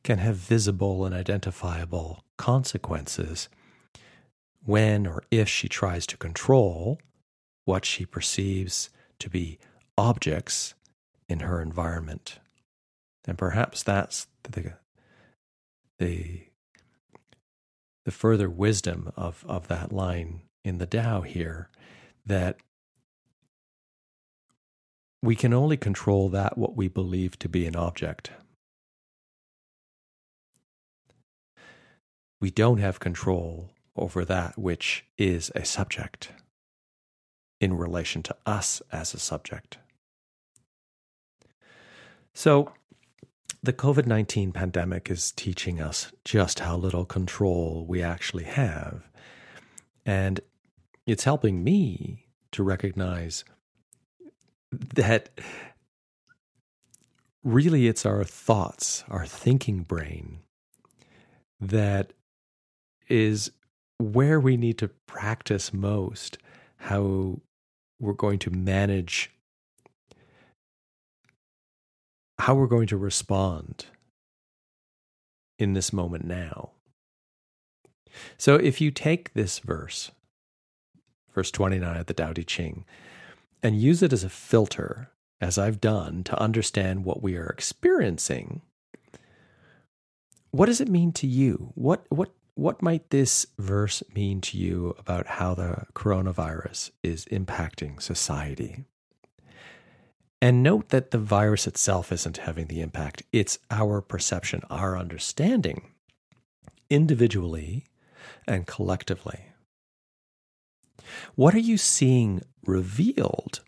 can 0.03 0.19
have 0.19 0.37
visible 0.37 1.05
and 1.05 1.15
identifiable 1.15 2.25
consequences 2.39 3.51
when 4.65 5.07
or 5.07 5.23
if 5.31 5.49
she 5.49 5.69
tries 5.69 6.07
to 6.07 6.17
control 6.17 6.99
what 7.69 7.85
she 7.85 8.07
perceives 8.07 8.89
to 9.19 9.29
be 9.29 9.59
objects 9.99 10.73
in 11.29 11.41
her 11.41 11.61
environment. 11.61 12.39
And 13.27 13.37
perhaps 13.37 13.83
that's 13.83 14.27
the, 14.43 14.73
the, 15.99 16.45
the 18.07 18.11
further 18.11 18.49
wisdom 18.49 19.13
of, 19.17 19.45
of 19.47 19.69
that 19.69 19.93
line 19.93 20.41
in 20.65 20.79
the 20.79 20.87
Tao 20.87 21.21
here 21.21 21.69
that 22.25 22.57
we 25.23 25.37
can 25.37 25.53
only 25.53 25.77
control 25.77 26.31
that 26.31 26.57
what 26.57 26.75
we 26.75 26.89
believe 26.89 27.39
to 27.41 27.51
be 27.51 27.67
an 27.67 27.77
object. 27.77 28.31
We 32.41 32.51
don't 32.51 32.79
have 32.79 32.99
control 32.99 33.69
over 33.95 34.25
that 34.25 34.57
which 34.57 35.05
is 35.19 35.53
a 35.55 35.67
subject 35.67 36.33
in 37.61 37.77
relation 37.77 38.23
to 38.23 38.37
us 38.47 38.83
as 38.93 39.15
a 39.15 39.19
subject. 39.19 39.79
So, 42.35 42.73
the 43.63 43.73
COVID 43.73 44.07
19 44.07 44.53
pandemic 44.53 45.11
is 45.11 45.33
teaching 45.33 45.81
us 45.81 46.13
just 46.25 46.61
how 46.61 46.77
little 46.77 47.05
control 47.05 47.85
we 47.89 48.03
actually 48.03 48.45
have. 48.45 49.09
And 50.07 50.41
it's 51.07 51.25
helping 51.25 51.65
me 51.65 52.27
to 52.53 52.63
recognize 52.63 53.45
that 54.71 55.31
really 57.43 57.89
it's 57.89 58.07
our 58.07 58.23
thoughts, 58.25 59.05
our 59.09 59.27
thinking 59.27 59.83
brain, 59.83 60.39
that 61.61 62.13
is 63.09 63.51
where 63.99 64.39
we 64.39 64.57
need 64.57 64.79
to 64.79 64.89
practice 64.89 65.73
most 65.73 66.39
how 66.77 67.41
we're 68.01 68.13
going 68.13 68.39
to 68.41 68.51
manage 68.51 69.31
how 72.39 72.55
we're 72.55 72.67
going 72.67 72.87
to 72.87 72.97
respond 72.97 73.87
in 75.59 75.73
this 75.73 75.93
moment 75.93 76.25
now. 76.25 76.71
So 78.37 78.57
if 78.57 78.81
you 78.81 78.91
take 78.91 79.35
this 79.35 79.59
verse, 79.59 80.11
verse 81.35 81.51
29 81.51 81.97
of 81.97 82.07
the 82.07 82.15
Tao 82.15 82.33
Te 82.33 82.45
Ching, 82.45 82.85
and 83.63 83.81
use 83.81 84.03
it 84.03 84.13
as 84.13 84.25
a 84.25 84.29
filter, 84.29 85.11
as 85.41 85.59
I've 85.59 85.81
done, 85.81 86.23
to 86.25 86.41
understand 86.41 87.05
what 87.05 87.23
we 87.23 87.37
are 87.37 87.49
experiencing, 87.49 88.63
what 90.51 90.67
does 90.67 90.81
it 90.81 90.89
mean 90.89 91.13
to 91.13 91.27
you? 91.27 91.73
What 91.75 92.07
what 92.09 92.31
what 92.59 92.83
might 92.83 93.11
this 93.11 93.47
verse 93.57 94.03
mean 94.17 94.41
to 94.41 94.59
you 94.59 94.93
about 94.99 95.29
how 95.29 95.55
the 95.55 95.85
coronavirus 95.95 96.91
is 97.05 97.25
impacting 97.27 98.03
society? 98.03 98.85
And 100.43 100.61
note 100.61 100.89
that 100.89 101.13
the 101.13 101.19
virus 101.19 101.69
itself 101.69 102.11
isn't 102.11 102.39
having 102.39 102.67
the 102.67 102.81
impact. 102.81 103.23
It's 103.33 103.61
our 103.71 104.01
perception, 104.01 104.63
our 104.71 104.99
understanding, 104.99 105.93
individually 106.91 107.85
and 108.49 108.67
collectively. 108.67 109.53
What 111.37 111.55
are 111.55 111.61
you 111.61 111.79
seeing 111.79 112.43
revealed 112.67 113.61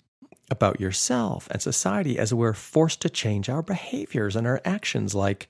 about 0.50 0.80
yourself 0.80 1.46
and 1.52 1.62
society 1.62 2.18
as 2.18 2.34
we're 2.34 2.54
forced 2.54 3.00
to 3.02 3.08
change 3.08 3.48
our 3.48 3.62
behaviors 3.62 4.34
and 4.34 4.48
our 4.48 4.60
actions, 4.64 5.14
like 5.14 5.48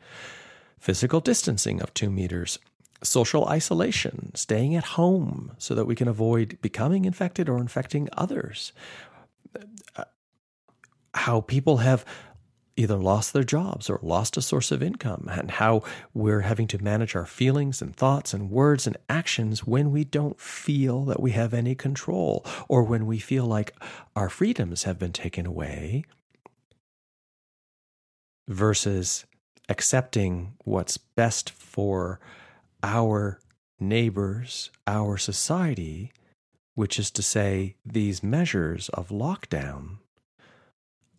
physical 0.78 1.20
distancing 1.20 1.80
of 1.80 1.94
two 1.94 2.10
meters, 2.10 2.58
social 3.02 3.46
isolation, 3.48 4.34
staying 4.34 4.76
at 4.76 4.84
home 4.84 5.52
so 5.58 5.74
that 5.74 5.86
we 5.86 5.94
can 5.94 6.08
avoid 6.08 6.58
becoming 6.60 7.04
infected 7.04 7.48
or 7.48 7.58
infecting 7.58 8.08
others? 8.16 8.72
Uh, 9.96 10.04
how 11.14 11.40
people 11.40 11.78
have 11.78 12.04
either 12.76 12.96
lost 12.96 13.32
their 13.32 13.44
jobs 13.44 13.90
or 13.90 13.98
lost 14.02 14.36
a 14.36 14.42
source 14.42 14.70
of 14.70 14.82
income, 14.82 15.28
and 15.30 15.50
how 15.50 15.82
we're 16.14 16.40
having 16.40 16.66
to 16.66 16.82
manage 16.82 17.14
our 17.14 17.26
feelings 17.26 17.82
and 17.82 17.94
thoughts 17.94 18.32
and 18.32 18.50
words 18.50 18.86
and 18.86 18.96
actions 19.08 19.66
when 19.66 19.90
we 19.90 20.02
don't 20.04 20.40
feel 20.40 21.04
that 21.04 21.20
we 21.20 21.32
have 21.32 21.52
any 21.52 21.74
control, 21.74 22.44
or 22.68 22.82
when 22.82 23.06
we 23.06 23.18
feel 23.18 23.44
like 23.44 23.74
our 24.16 24.30
freedoms 24.30 24.84
have 24.84 24.98
been 24.98 25.12
taken 25.12 25.44
away, 25.44 26.04
versus 28.48 29.26
accepting 29.68 30.54
what's 30.64 30.96
best 30.96 31.50
for 31.50 32.18
our 32.82 33.40
neighbors, 33.78 34.70
our 34.86 35.16
society, 35.16 36.12
which 36.74 36.98
is 36.98 37.10
to 37.12 37.22
say, 37.22 37.76
these 37.84 38.22
measures 38.22 38.88
of 38.90 39.08
lockdown 39.08 39.98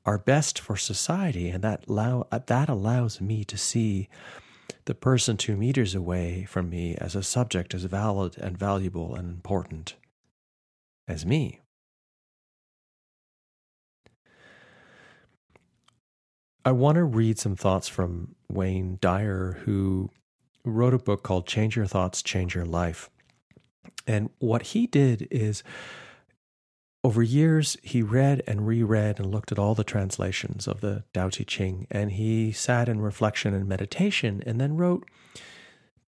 are 0.06 0.18
best 0.18 0.60
for 0.60 0.76
society, 0.76 1.50
and 1.50 1.64
that 1.64 1.88
allow 1.88 2.28
that 2.32 2.70
allows 2.70 3.22
me 3.22 3.44
to 3.44 3.58
see 3.58 4.10
the 4.86 4.96
person 4.96 5.38
two 5.38 5.56
meters 5.56 5.94
away 5.94 6.44
from 6.46 6.70
me 6.70 6.96
as 6.96 7.16
a 7.16 7.22
subject 7.22 7.74
as 7.74 7.84
valid 7.84 8.38
and 8.38 8.58
valuable 8.58 9.14
and 9.14 9.30
important 9.30 9.96
as 11.08 11.26
me. 11.26 11.60
I 16.64 16.72
want 16.72 16.96
to 16.96 17.04
read 17.04 17.40
some 17.40 17.56
thoughts 17.56 17.88
from 17.88 18.36
Wayne 18.50 18.98
Dyer, 19.02 19.62
who 19.66 20.12
wrote 20.64 20.94
a 20.94 21.00
book 21.00 21.24
called 21.24 21.48
Change 21.48 21.76
Your 21.76 21.86
Thoughts, 21.86 22.22
Change 22.22 22.56
Your 22.56 22.66
Life. 22.66 23.10
And 24.08 24.30
what 24.40 24.64
he 24.68 24.88
did 24.88 25.28
is 25.32 25.64
over 27.04 27.24
years, 27.24 27.78
he 27.82 28.04
read 28.04 28.44
and 28.46 28.68
reread 28.68 29.20
and 29.20 29.32
looked 29.32 29.52
at 29.52 29.58
all 29.58 29.74
the 29.74 29.84
translations 29.84 30.68
of 30.68 30.82
the 30.82 31.04
Tao 31.14 31.30
Te 31.30 31.44
Ching, 31.44 31.88
and 31.90 32.12
he 32.12 32.52
sat 32.52 32.88
in 32.88 33.02
reflection 33.02 33.56
and 33.56 33.68
meditation 33.68 34.44
and 34.46 34.62
then 34.62 34.78
wrote 34.78 35.08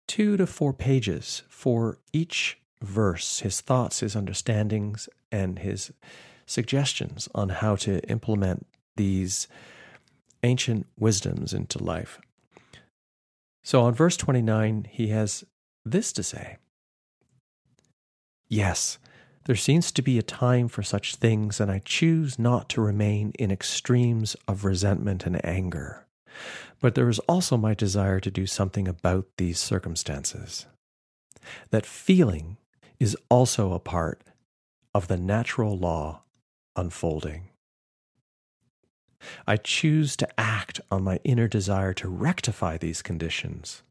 two 0.07 0.37
to 0.37 0.47
four 0.47 0.75
pages 0.75 1.43
for 1.49 1.99
each 2.12 2.59
verse, 2.83 3.41
his 3.41 3.62
thoughts, 3.62 4.01
his 4.01 4.15
understandings, 4.15 5.09
and 5.31 5.61
his 5.61 5.93
suggestions 6.45 7.29
on 7.35 7.49
how 7.49 7.77
to 7.77 8.01
implement 8.11 8.67
these 8.97 9.49
ancient 10.43 10.87
wisdoms 10.99 11.55
into 11.55 11.83
life. 11.83 12.21
So 13.62 13.83
on 13.83 13.94
verse 13.94 14.16
29, 14.16 14.87
he 14.90 15.09
has 15.09 15.44
this 15.85 16.12
to 16.14 16.22
say 16.22 16.59
Yes, 18.48 18.98
there 19.44 19.57
seems 19.57 19.90
to 19.92 20.03
be 20.03 20.18
a 20.18 20.22
time 20.22 20.68
for 20.68 20.83
such 20.83 21.16
things, 21.16 21.61
and 21.61 21.70
I 21.70 21.81
choose 21.85 22.38
not 22.38 22.68
to 22.70 22.81
remain 22.81 23.33
in 23.38 23.51
extremes 23.51 24.37
of 24.46 24.64
resentment 24.64 25.27
and 25.27 25.44
anger. 25.44 26.07
But 26.81 26.94
there 26.94 27.09
is 27.09 27.18
also 27.20 27.57
my 27.57 27.75
desire 27.75 28.20
to 28.20 28.31
do 28.31 28.46
something 28.46 28.87
about 28.87 29.27
these 29.38 29.59
circumstances. 29.59 30.66
That 31.70 31.87
feeling 31.87 32.59
is 33.01 33.16
also 33.29 33.72
a 33.72 33.81
part 33.81 34.22
of 34.94 35.09
the 35.09 35.16
natural 35.16 35.77
law 35.77 36.22
unfolding. 36.77 37.48
I 39.47 39.57
choose 39.57 40.17
to 40.17 40.41
act 40.41 40.81
on 40.91 41.05
my 41.05 41.21
inner 41.25 41.49
desire 41.49 41.95
to 41.95 42.09
rectify 42.09 42.77
these 42.77 43.03
conditions. 43.03 43.83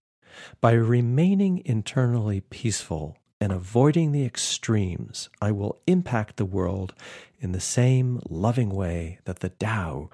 By 0.59 0.73
remaining 0.73 1.61
internally 1.65 2.41
peaceful 2.41 3.17
and 3.39 3.51
avoiding 3.51 4.11
the 4.11 4.25
extremes, 4.25 5.29
I 5.41 5.51
will 5.51 5.81
impact 5.87 6.37
the 6.37 6.45
world 6.45 6.93
in 7.39 7.51
the 7.51 7.59
same 7.59 8.21
loving 8.29 8.69
way 8.69 9.19
that 9.25 9.39
the 9.39 9.49
Tao 9.49 10.09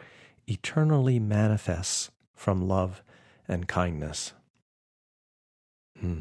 eternally 0.48 1.20
manifests 1.20 2.10
from 2.34 2.68
love 2.68 3.04
and 3.48 3.68
kindness. 3.68 4.34
Hmm. 6.00 6.20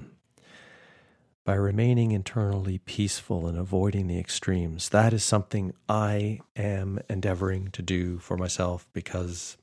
By 1.47 1.55
remaining 1.55 2.11
internally 2.11 2.79
peaceful 2.79 3.47
and 3.47 3.57
avoiding 3.57 4.09
the 4.09 4.19
extremes, 4.19 4.89
that 4.89 5.13
is 5.13 5.23
something 5.23 5.75
I 5.89 6.41
am 6.57 6.99
endeavoring 7.09 7.69
to 7.69 7.83
do 7.83 8.19
for 8.19 8.37
myself 8.37 8.89
because 8.93 9.57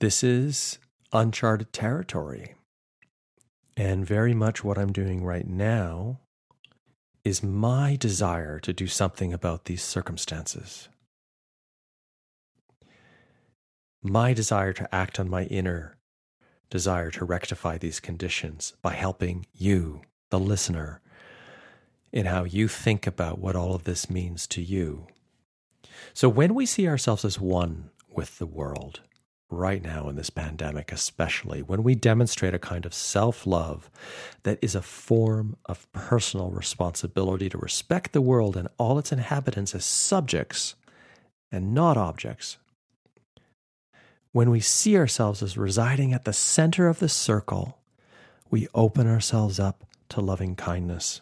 this 0.00 0.22
is 0.22 0.78
uncharted 1.14 1.72
territory. 1.72 2.56
And 3.74 4.04
very 4.04 4.34
much 4.34 4.62
what 4.62 4.76
I'm 4.76 4.92
doing 4.92 5.24
right 5.24 5.48
now 5.48 6.20
is 7.24 7.42
my 7.42 7.96
desire 7.96 8.58
to 8.60 8.74
do 8.74 8.86
something 8.86 9.32
about 9.32 9.64
these 9.64 9.82
circumstances. 9.82 10.90
My 14.02 14.34
desire 14.34 14.74
to 14.74 14.94
act 14.94 15.18
on 15.18 15.30
my 15.30 15.44
inner 15.44 15.96
desire 16.70 17.10
to 17.10 17.24
rectify 17.24 17.76
these 17.76 18.00
conditions 18.00 18.74
by 18.80 18.94
helping 18.94 19.46
you, 19.52 20.02
the 20.30 20.38
listener, 20.38 21.00
in 22.12 22.26
how 22.26 22.44
you 22.44 22.68
think 22.68 23.06
about 23.06 23.38
what 23.38 23.56
all 23.56 23.74
of 23.74 23.84
this 23.84 24.08
means 24.08 24.46
to 24.46 24.62
you. 24.62 25.06
So 26.14 26.28
when 26.28 26.54
we 26.54 26.66
see 26.66 26.88
ourselves 26.88 27.24
as 27.24 27.38
one 27.38 27.90
with 28.12 28.38
the 28.38 28.46
world, 28.46 29.00
right 29.50 29.82
now 29.82 30.08
in 30.08 30.16
this 30.16 30.30
pandemic, 30.30 30.92
especially 30.92 31.60
when 31.62 31.82
we 31.82 31.94
demonstrate 31.94 32.54
a 32.54 32.58
kind 32.58 32.86
of 32.86 32.94
self 32.94 33.46
love 33.46 33.90
that 34.44 34.58
is 34.62 34.74
a 34.74 34.82
form 34.82 35.56
of 35.66 35.90
personal 35.92 36.50
responsibility 36.50 37.48
to 37.48 37.58
respect 37.58 38.12
the 38.12 38.20
world 38.20 38.56
and 38.56 38.68
all 38.78 38.98
its 38.98 39.12
inhabitants 39.12 39.74
as 39.74 39.84
subjects 39.84 40.76
and 41.50 41.74
not 41.74 41.96
objects. 41.96 42.58
When 44.32 44.50
we 44.50 44.60
see 44.60 44.96
ourselves 44.96 45.42
as 45.42 45.58
residing 45.58 46.12
at 46.12 46.24
the 46.24 46.32
center 46.32 46.88
of 46.88 47.00
the 47.00 47.08
circle, 47.08 47.78
we 48.50 48.68
open 48.74 49.06
ourselves 49.06 49.58
up 49.58 49.84
to 50.10 50.20
loving 50.20 50.54
kindness. 50.54 51.20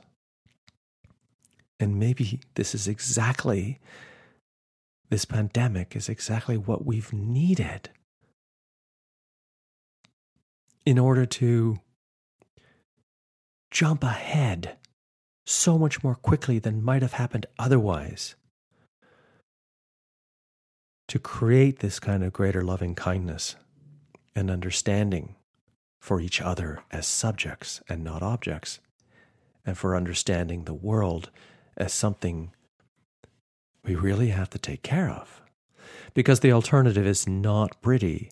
And 1.81 1.99
maybe 1.99 2.40
this 2.55 2.75
is 2.75 2.88
exactly, 2.88 3.81
this 5.09 5.25
pandemic 5.25 5.94
is 5.97 6.09
exactly 6.09 6.57
what 6.57 6.85
we've 6.85 7.12
needed 7.12 7.90
in 10.85 10.99
order 10.99 11.25
to 11.25 11.79
jump 13.71 14.03
ahead 14.03 14.77
so 15.47 15.79
much 15.79 16.03
more 16.03 16.14
quickly 16.14 16.59
than 16.59 16.83
might 16.83 17.03
have 17.03 17.14
happened 17.14 17.47
otherwise. 17.59 18.35
To 21.09 21.18
create 21.18 21.79
this 21.79 21.99
kind 21.99 22.23
of 22.23 22.33
greater 22.33 22.62
loving 22.62 22.94
kindness 22.94 23.57
and 24.37 24.51
understanding 24.51 25.37
for 25.99 26.21
each 26.21 26.40
other 26.40 26.81
as 26.90 27.07
subjects 27.07 27.81
and 27.88 28.05
not 28.05 28.23
objects, 28.23 28.79
and 29.64 29.77
for 29.77 29.97
understanding 29.97 30.64
the 30.64 30.75
world 30.75 31.31
as 31.77 31.92
something 31.92 32.53
we 33.85 33.94
really 33.94 34.29
have 34.29 34.51
to 34.51 34.59
take 34.59 34.83
care 34.83 35.09
of. 35.09 35.40
Because 36.12 36.40
the 36.40 36.53
alternative 36.53 37.07
is 37.07 37.27
not 37.27 37.81
pretty 37.81 38.31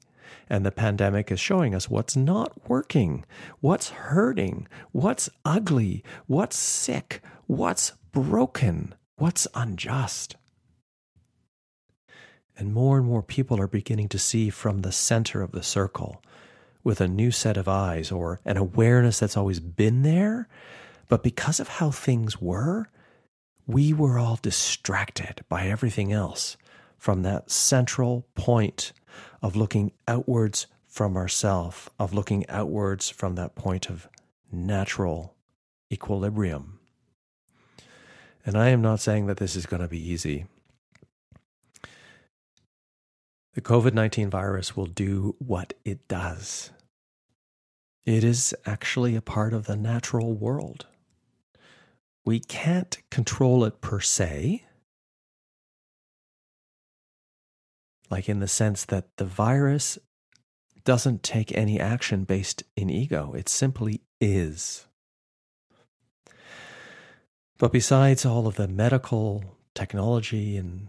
and 0.48 0.64
the 0.64 0.70
pandemic 0.70 1.32
is 1.32 1.40
showing 1.40 1.74
us 1.74 1.88
what's 1.88 2.16
not 2.16 2.68
working, 2.68 3.24
what's 3.60 3.88
hurting, 3.90 4.68
what's 4.92 5.28
ugly, 5.44 6.04
what's 6.26 6.56
sick, 6.56 7.22
what's 7.46 7.92
broken, 8.12 8.94
what's 9.16 9.48
unjust. 9.54 10.36
And 12.58 12.72
more 12.72 12.96
and 12.96 13.06
more 13.06 13.22
people 13.22 13.60
are 13.60 13.66
beginning 13.66 14.08
to 14.08 14.18
see 14.18 14.50
from 14.50 14.80
the 14.80 14.92
center 14.92 15.42
of 15.42 15.52
the 15.52 15.62
circle 15.62 16.22
with 16.82 17.00
a 17.00 17.08
new 17.08 17.30
set 17.30 17.56
of 17.56 17.68
eyes 17.68 18.10
or 18.10 18.40
an 18.44 18.56
awareness 18.56 19.18
that's 19.18 19.36
always 19.36 19.60
been 19.60 20.02
there. 20.02 20.48
But 21.08 21.22
because 21.22 21.60
of 21.60 21.68
how 21.68 21.90
things 21.90 22.40
were, 22.40 22.88
we 23.66 23.92
were 23.92 24.18
all 24.18 24.38
distracted 24.40 25.44
by 25.48 25.66
everything 25.66 26.12
else 26.12 26.56
from 26.96 27.22
that 27.22 27.50
central 27.50 28.26
point 28.34 28.92
of 29.42 29.56
looking 29.56 29.92
outwards 30.08 30.66
from 30.86 31.16
ourself, 31.16 31.90
of 31.98 32.14
looking 32.14 32.48
outwards 32.48 33.10
from 33.10 33.34
that 33.34 33.54
point 33.54 33.90
of 33.90 34.08
natural 34.50 35.34
equilibrium. 35.92 36.78
And 38.44 38.56
I 38.56 38.68
am 38.68 38.80
not 38.80 39.00
saying 39.00 39.26
that 39.26 39.38
this 39.38 39.56
is 39.56 39.66
going 39.66 39.82
to 39.82 39.88
be 39.88 40.10
easy. 40.10 40.46
The 43.56 43.62
COVID 43.62 43.94
19 43.94 44.28
virus 44.28 44.76
will 44.76 44.84
do 44.84 45.34
what 45.38 45.72
it 45.82 46.06
does. 46.08 46.72
It 48.04 48.22
is 48.22 48.54
actually 48.66 49.16
a 49.16 49.22
part 49.22 49.54
of 49.54 49.64
the 49.64 49.76
natural 49.76 50.34
world. 50.34 50.84
We 52.22 52.38
can't 52.38 52.98
control 53.10 53.64
it 53.64 53.80
per 53.80 53.98
se, 53.98 54.62
like 58.10 58.28
in 58.28 58.40
the 58.40 58.46
sense 58.46 58.84
that 58.84 59.16
the 59.16 59.24
virus 59.24 59.98
doesn't 60.84 61.22
take 61.22 61.56
any 61.56 61.80
action 61.80 62.24
based 62.24 62.62
in 62.76 62.90
ego, 62.90 63.32
it 63.32 63.48
simply 63.48 64.02
is. 64.20 64.86
But 67.56 67.72
besides 67.72 68.26
all 68.26 68.46
of 68.46 68.56
the 68.56 68.68
medical 68.68 69.56
technology 69.74 70.58
and 70.58 70.88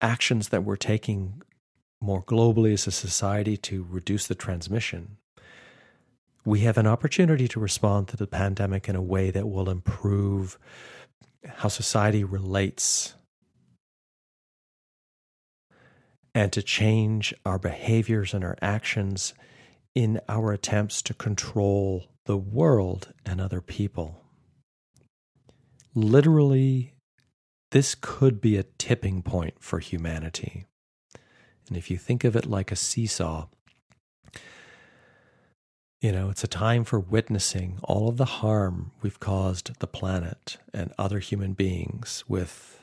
actions 0.00 0.50
that 0.50 0.64
we're 0.64 0.76
taking 0.76 1.42
more 2.00 2.22
globally 2.22 2.72
as 2.72 2.86
a 2.86 2.92
society 2.92 3.56
to 3.56 3.86
reduce 3.88 4.26
the 4.26 4.34
transmission, 4.34 5.16
we 6.44 6.60
have 6.60 6.78
an 6.78 6.86
opportunity 6.86 7.48
to 7.48 7.58
respond 7.58 8.08
to 8.08 8.16
the 8.16 8.26
pandemic 8.26 8.88
in 8.88 8.94
a 8.94 9.02
way 9.02 9.30
that 9.30 9.48
will 9.48 9.68
improve 9.68 10.58
how 11.44 11.68
society 11.68 12.22
relates 12.22 13.14
and 16.34 16.52
to 16.52 16.62
change 16.62 17.34
our 17.44 17.58
behaviors 17.58 18.34
and 18.34 18.44
our 18.44 18.56
actions 18.60 19.32
in 19.94 20.20
our 20.28 20.52
attempts 20.52 21.00
to 21.00 21.14
control 21.14 22.04
the 22.26 22.36
world 22.36 23.12
and 23.24 23.40
other 23.40 23.62
people. 23.62 24.22
Literally, 25.94 26.92
this 27.76 27.94
could 27.94 28.40
be 28.40 28.56
a 28.56 28.62
tipping 28.78 29.20
point 29.20 29.52
for 29.60 29.80
humanity. 29.80 30.64
And 31.68 31.76
if 31.76 31.90
you 31.90 31.98
think 31.98 32.24
of 32.24 32.34
it 32.34 32.46
like 32.46 32.72
a 32.72 32.76
seesaw, 32.76 33.48
you 36.00 36.10
know, 36.10 36.30
it's 36.30 36.42
a 36.42 36.48
time 36.48 36.84
for 36.84 36.98
witnessing 36.98 37.78
all 37.82 38.08
of 38.08 38.16
the 38.16 38.40
harm 38.40 38.92
we've 39.02 39.20
caused 39.20 39.78
the 39.78 39.86
planet 39.86 40.56
and 40.72 40.90
other 40.96 41.18
human 41.18 41.52
beings 41.52 42.24
with 42.26 42.82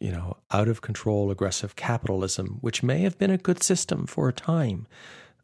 you 0.00 0.10
know, 0.10 0.38
out 0.52 0.68
of 0.68 0.80
control 0.80 1.30
aggressive 1.30 1.76
capitalism, 1.76 2.56
which 2.62 2.82
may 2.82 3.00
have 3.00 3.18
been 3.18 3.30
a 3.30 3.36
good 3.36 3.62
system 3.62 4.06
for 4.06 4.26
a 4.26 4.32
time, 4.32 4.86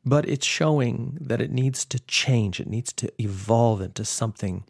but 0.07 0.27
it's 0.27 0.46
showing 0.46 1.18
that 1.20 1.42
it 1.42 1.53
needs 1.53 1.85
to 1.85 1.98
change. 2.07 2.61
It 2.61 2.68
needs 2.68 2.94
to 2.94 3.12
evolve 3.20 3.83
into 3.83 4.07
something 4.07 4.64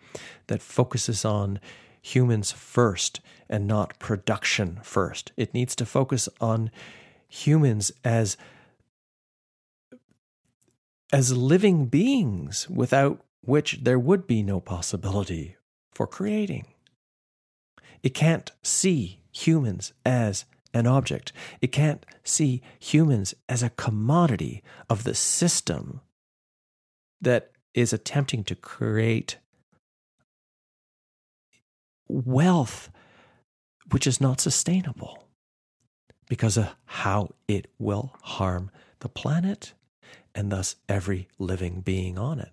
that 0.48 0.62
focuses 0.62 1.24
on 1.24 1.60
humans 2.04 2.52
first 2.52 3.20
and 3.48 3.66
not 3.66 3.98
production 3.98 4.78
first. 4.82 5.32
It 5.38 5.54
needs 5.54 5.74
to 5.76 5.86
focus 5.86 6.28
on 6.38 6.70
humans 7.26 7.90
as 8.04 8.36
as 11.12 11.36
living 11.36 11.86
beings 11.86 12.68
without 12.68 13.24
which 13.40 13.78
there 13.82 13.98
would 13.98 14.26
be 14.26 14.42
no 14.42 14.60
possibility 14.60 15.56
for 15.92 16.06
creating. 16.06 16.66
It 18.02 18.12
can't 18.12 18.50
see 18.62 19.20
humans 19.32 19.92
as 20.04 20.44
an 20.74 20.86
object. 20.86 21.32
It 21.62 21.72
can't 21.72 22.04
see 22.22 22.60
humans 22.78 23.34
as 23.48 23.62
a 23.62 23.70
commodity 23.70 24.62
of 24.90 25.04
the 25.04 25.14
system 25.14 26.00
that 27.20 27.52
is 27.72 27.92
attempting 27.92 28.44
to 28.44 28.54
create 28.54 29.38
wealth 32.08 32.90
which 33.90 34.06
is 34.06 34.20
not 34.20 34.40
sustainable 34.40 35.24
because 36.28 36.56
of 36.56 36.74
how 36.86 37.30
it 37.46 37.66
will 37.78 38.14
harm 38.22 38.70
the 39.00 39.08
planet 39.08 39.74
and 40.34 40.50
thus 40.50 40.76
every 40.88 41.28
living 41.38 41.80
being 41.80 42.18
on 42.18 42.40
it. 42.40 42.52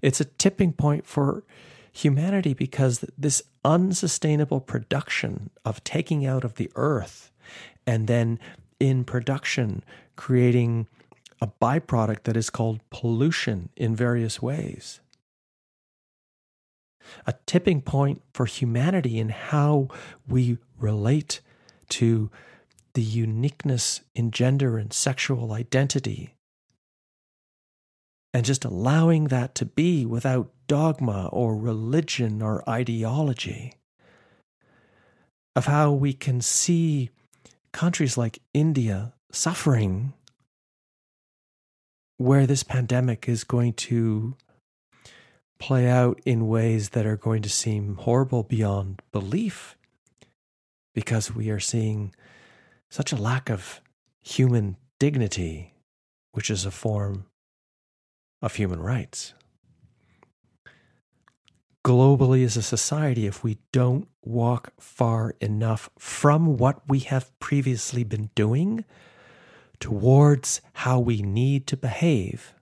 It's 0.00 0.20
a 0.20 0.24
tipping 0.24 0.72
point 0.72 1.06
for 1.06 1.44
humanity 1.92 2.54
because 2.54 3.04
this 3.18 3.42
unsustainable 3.64 4.60
production 4.60 5.50
of 5.64 5.82
taking 5.82 6.24
out 6.24 6.44
of 6.44 6.54
the 6.54 6.70
earth 6.76 7.32
and 7.86 8.06
then 8.06 8.38
in 8.78 9.04
production 9.04 9.82
creating 10.14 10.86
a 11.40 11.46
byproduct 11.46 12.22
that 12.24 12.36
is 12.36 12.50
called 12.50 12.80
pollution 12.90 13.68
in 13.76 13.94
various 13.94 14.40
ways. 14.40 15.00
A 17.26 17.34
tipping 17.46 17.80
point 17.82 18.22
for 18.32 18.46
humanity 18.46 19.18
in 19.18 19.28
how 19.30 19.88
we 20.28 20.58
relate 20.78 21.40
to 21.90 22.30
the 22.94 23.02
uniqueness 23.02 24.00
in 24.14 24.30
gender 24.30 24.78
and 24.78 24.92
sexual 24.92 25.52
identity 25.52 26.36
and 28.36 28.44
just 28.44 28.66
allowing 28.66 29.28
that 29.28 29.54
to 29.54 29.64
be 29.64 30.04
without 30.04 30.50
dogma 30.66 31.28
or 31.32 31.56
religion 31.56 32.42
or 32.42 32.62
ideology. 32.68 33.72
Of 35.54 35.64
how 35.64 35.92
we 35.92 36.12
can 36.12 36.42
see 36.42 37.08
countries 37.72 38.18
like 38.18 38.42
India 38.52 39.14
suffering, 39.32 40.12
where 42.18 42.46
this 42.46 42.62
pandemic 42.62 43.26
is 43.26 43.42
going 43.42 43.72
to 43.72 44.36
play 45.58 45.88
out 45.88 46.20
in 46.24 46.48
ways 46.48 46.90
that 46.90 47.06
are 47.06 47.16
going 47.16 47.42
to 47.42 47.48
seem 47.48 47.96
horrible 47.96 48.42
beyond 48.42 49.02
belief 49.12 49.76
because 50.94 51.34
we 51.34 51.50
are 51.50 51.60
seeing 51.60 52.14
such 52.90 53.12
a 53.12 53.16
lack 53.16 53.50
of 53.50 53.80
human 54.22 54.76
dignity, 54.98 55.74
which 56.32 56.50
is 56.50 56.64
a 56.64 56.70
form 56.70 57.26
of 58.42 58.54
human 58.54 58.80
rights. 58.80 59.34
Globally, 61.84 62.44
as 62.44 62.56
a 62.56 62.62
society, 62.62 63.26
if 63.26 63.44
we 63.44 63.58
don't 63.72 64.08
walk 64.24 64.72
far 64.80 65.36
enough 65.40 65.88
from 65.98 66.56
what 66.56 66.82
we 66.88 66.98
have 67.00 67.38
previously 67.38 68.02
been 68.02 68.30
doing 68.34 68.84
towards 69.78 70.60
how 70.72 70.98
we 70.98 71.22
need 71.22 71.66
to 71.68 71.76
behave, 71.76 72.54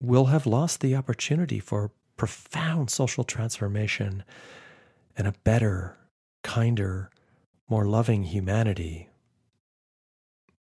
we'll 0.00 0.26
have 0.26 0.46
lost 0.46 0.80
the 0.80 0.94
opportunity 0.94 1.58
for 1.58 1.90
profound 2.16 2.90
social 2.90 3.24
transformation 3.24 4.24
and 5.16 5.26
a 5.26 5.34
better, 5.44 5.96
kinder, 6.42 7.10
more 7.68 7.84
loving 7.84 8.24
humanity. 8.24 9.08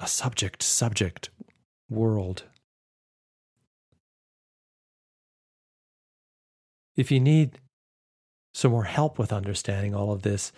A 0.00 0.06
subject 0.06 0.62
subject 0.62 1.30
world. 1.88 2.44
If 6.96 7.10
you 7.10 7.20
need 7.20 7.58
some 8.52 8.70
more 8.70 8.84
help 8.84 9.18
with 9.18 9.32
understanding 9.32 9.94
all 9.94 10.12
of 10.12 10.22
this, 10.22 10.52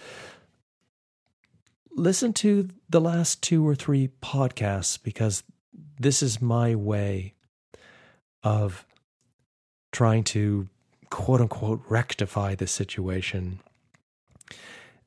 listen 1.94 2.32
to 2.34 2.68
the 2.88 3.00
last 3.00 3.42
two 3.42 3.66
or 3.66 3.74
three 3.74 4.08
podcasts 4.22 5.02
because 5.02 5.42
this 5.98 6.22
is 6.22 6.42
my 6.42 6.74
way 6.74 7.35
of 8.42 8.86
trying 9.92 10.24
to 10.24 10.68
quote 11.10 11.40
unquote 11.40 11.82
rectify 11.88 12.54
the 12.54 12.66
situation. 12.66 13.60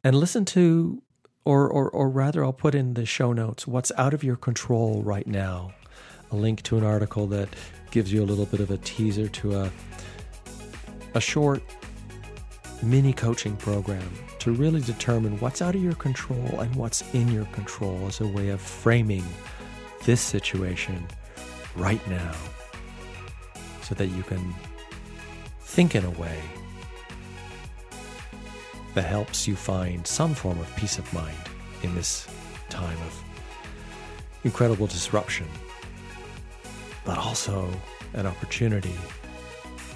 And 0.04 0.15
listen 0.15 0.46
to, 0.46 1.02
or, 1.46 1.68
or, 1.68 1.89
or 1.89 2.10
rather, 2.10 2.44
I'll 2.44 2.54
put 2.54 2.74
in 2.74 2.94
the 2.94 3.06
show 3.06 3.34
notes 3.34 3.68
what's 3.68 3.92
out 3.98 4.13
of 4.13 4.24
your 4.24 4.36
control 4.36 5.04
right 5.04 5.28
now 5.28 5.74
a 6.32 6.36
link 6.36 6.62
to 6.63 6.78
an 6.78 6.84
article 6.84 7.28
that 7.28 7.50
gives 7.92 8.13
you 8.13 8.22
a 8.22 8.26
little 8.26 8.46
bit 8.46 8.60
of 8.60 8.72
a 8.72 8.78
teaser 8.78 9.28
to 9.28 9.62
a, 9.62 9.72
a 11.15 11.22
short 11.22 11.63
mini 12.84 13.13
coaching 13.13 13.56
program 13.58 14.12
to 14.39 14.52
really 14.54 14.82
determine 14.82 15.38
what's 15.39 15.62
out 15.62 15.76
of 15.76 15.84
your 15.84 15.96
control 15.96 16.60
and 16.60 16.74
what's 16.76 17.02
in 17.13 17.28
your 17.30 17.46
control 17.46 18.06
as 18.08 18.22
a 18.22 18.28
way 18.28 18.50
of 18.50 18.62
framing 18.62 19.24
this 20.06 20.22
situation 20.22 21.06
right 21.76 22.06
now 22.08 22.32
so 23.89 23.95
that 23.95 24.08
you 24.08 24.21
can 24.21 24.54
think 25.62 25.95
in 25.95 26.06
a 26.06 26.12
way 26.12 26.39
that 28.93 29.04
helps 29.04 29.47
you 29.47 29.56
find 29.56 30.06
some 30.06 30.36
form 30.36 30.60
of 30.60 30.75
peace 30.75 30.99
of 30.99 31.12
mind 31.12 31.36
in 31.82 31.95
this 31.95 32.28
time 32.69 32.97
of 33.08 33.23
incredible 34.43 34.86
disruption, 34.86 35.47
but 37.04 37.17
also 37.17 37.67
an 38.13 38.28
opportunity 38.28 38.95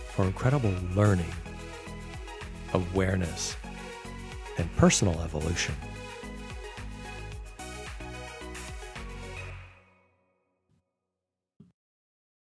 for 0.10 0.26
incredible 0.26 0.74
learning, 0.96 1.32
awareness, 2.74 3.56
and 4.58 4.76
personal 4.76 5.20
evolution. 5.22 5.76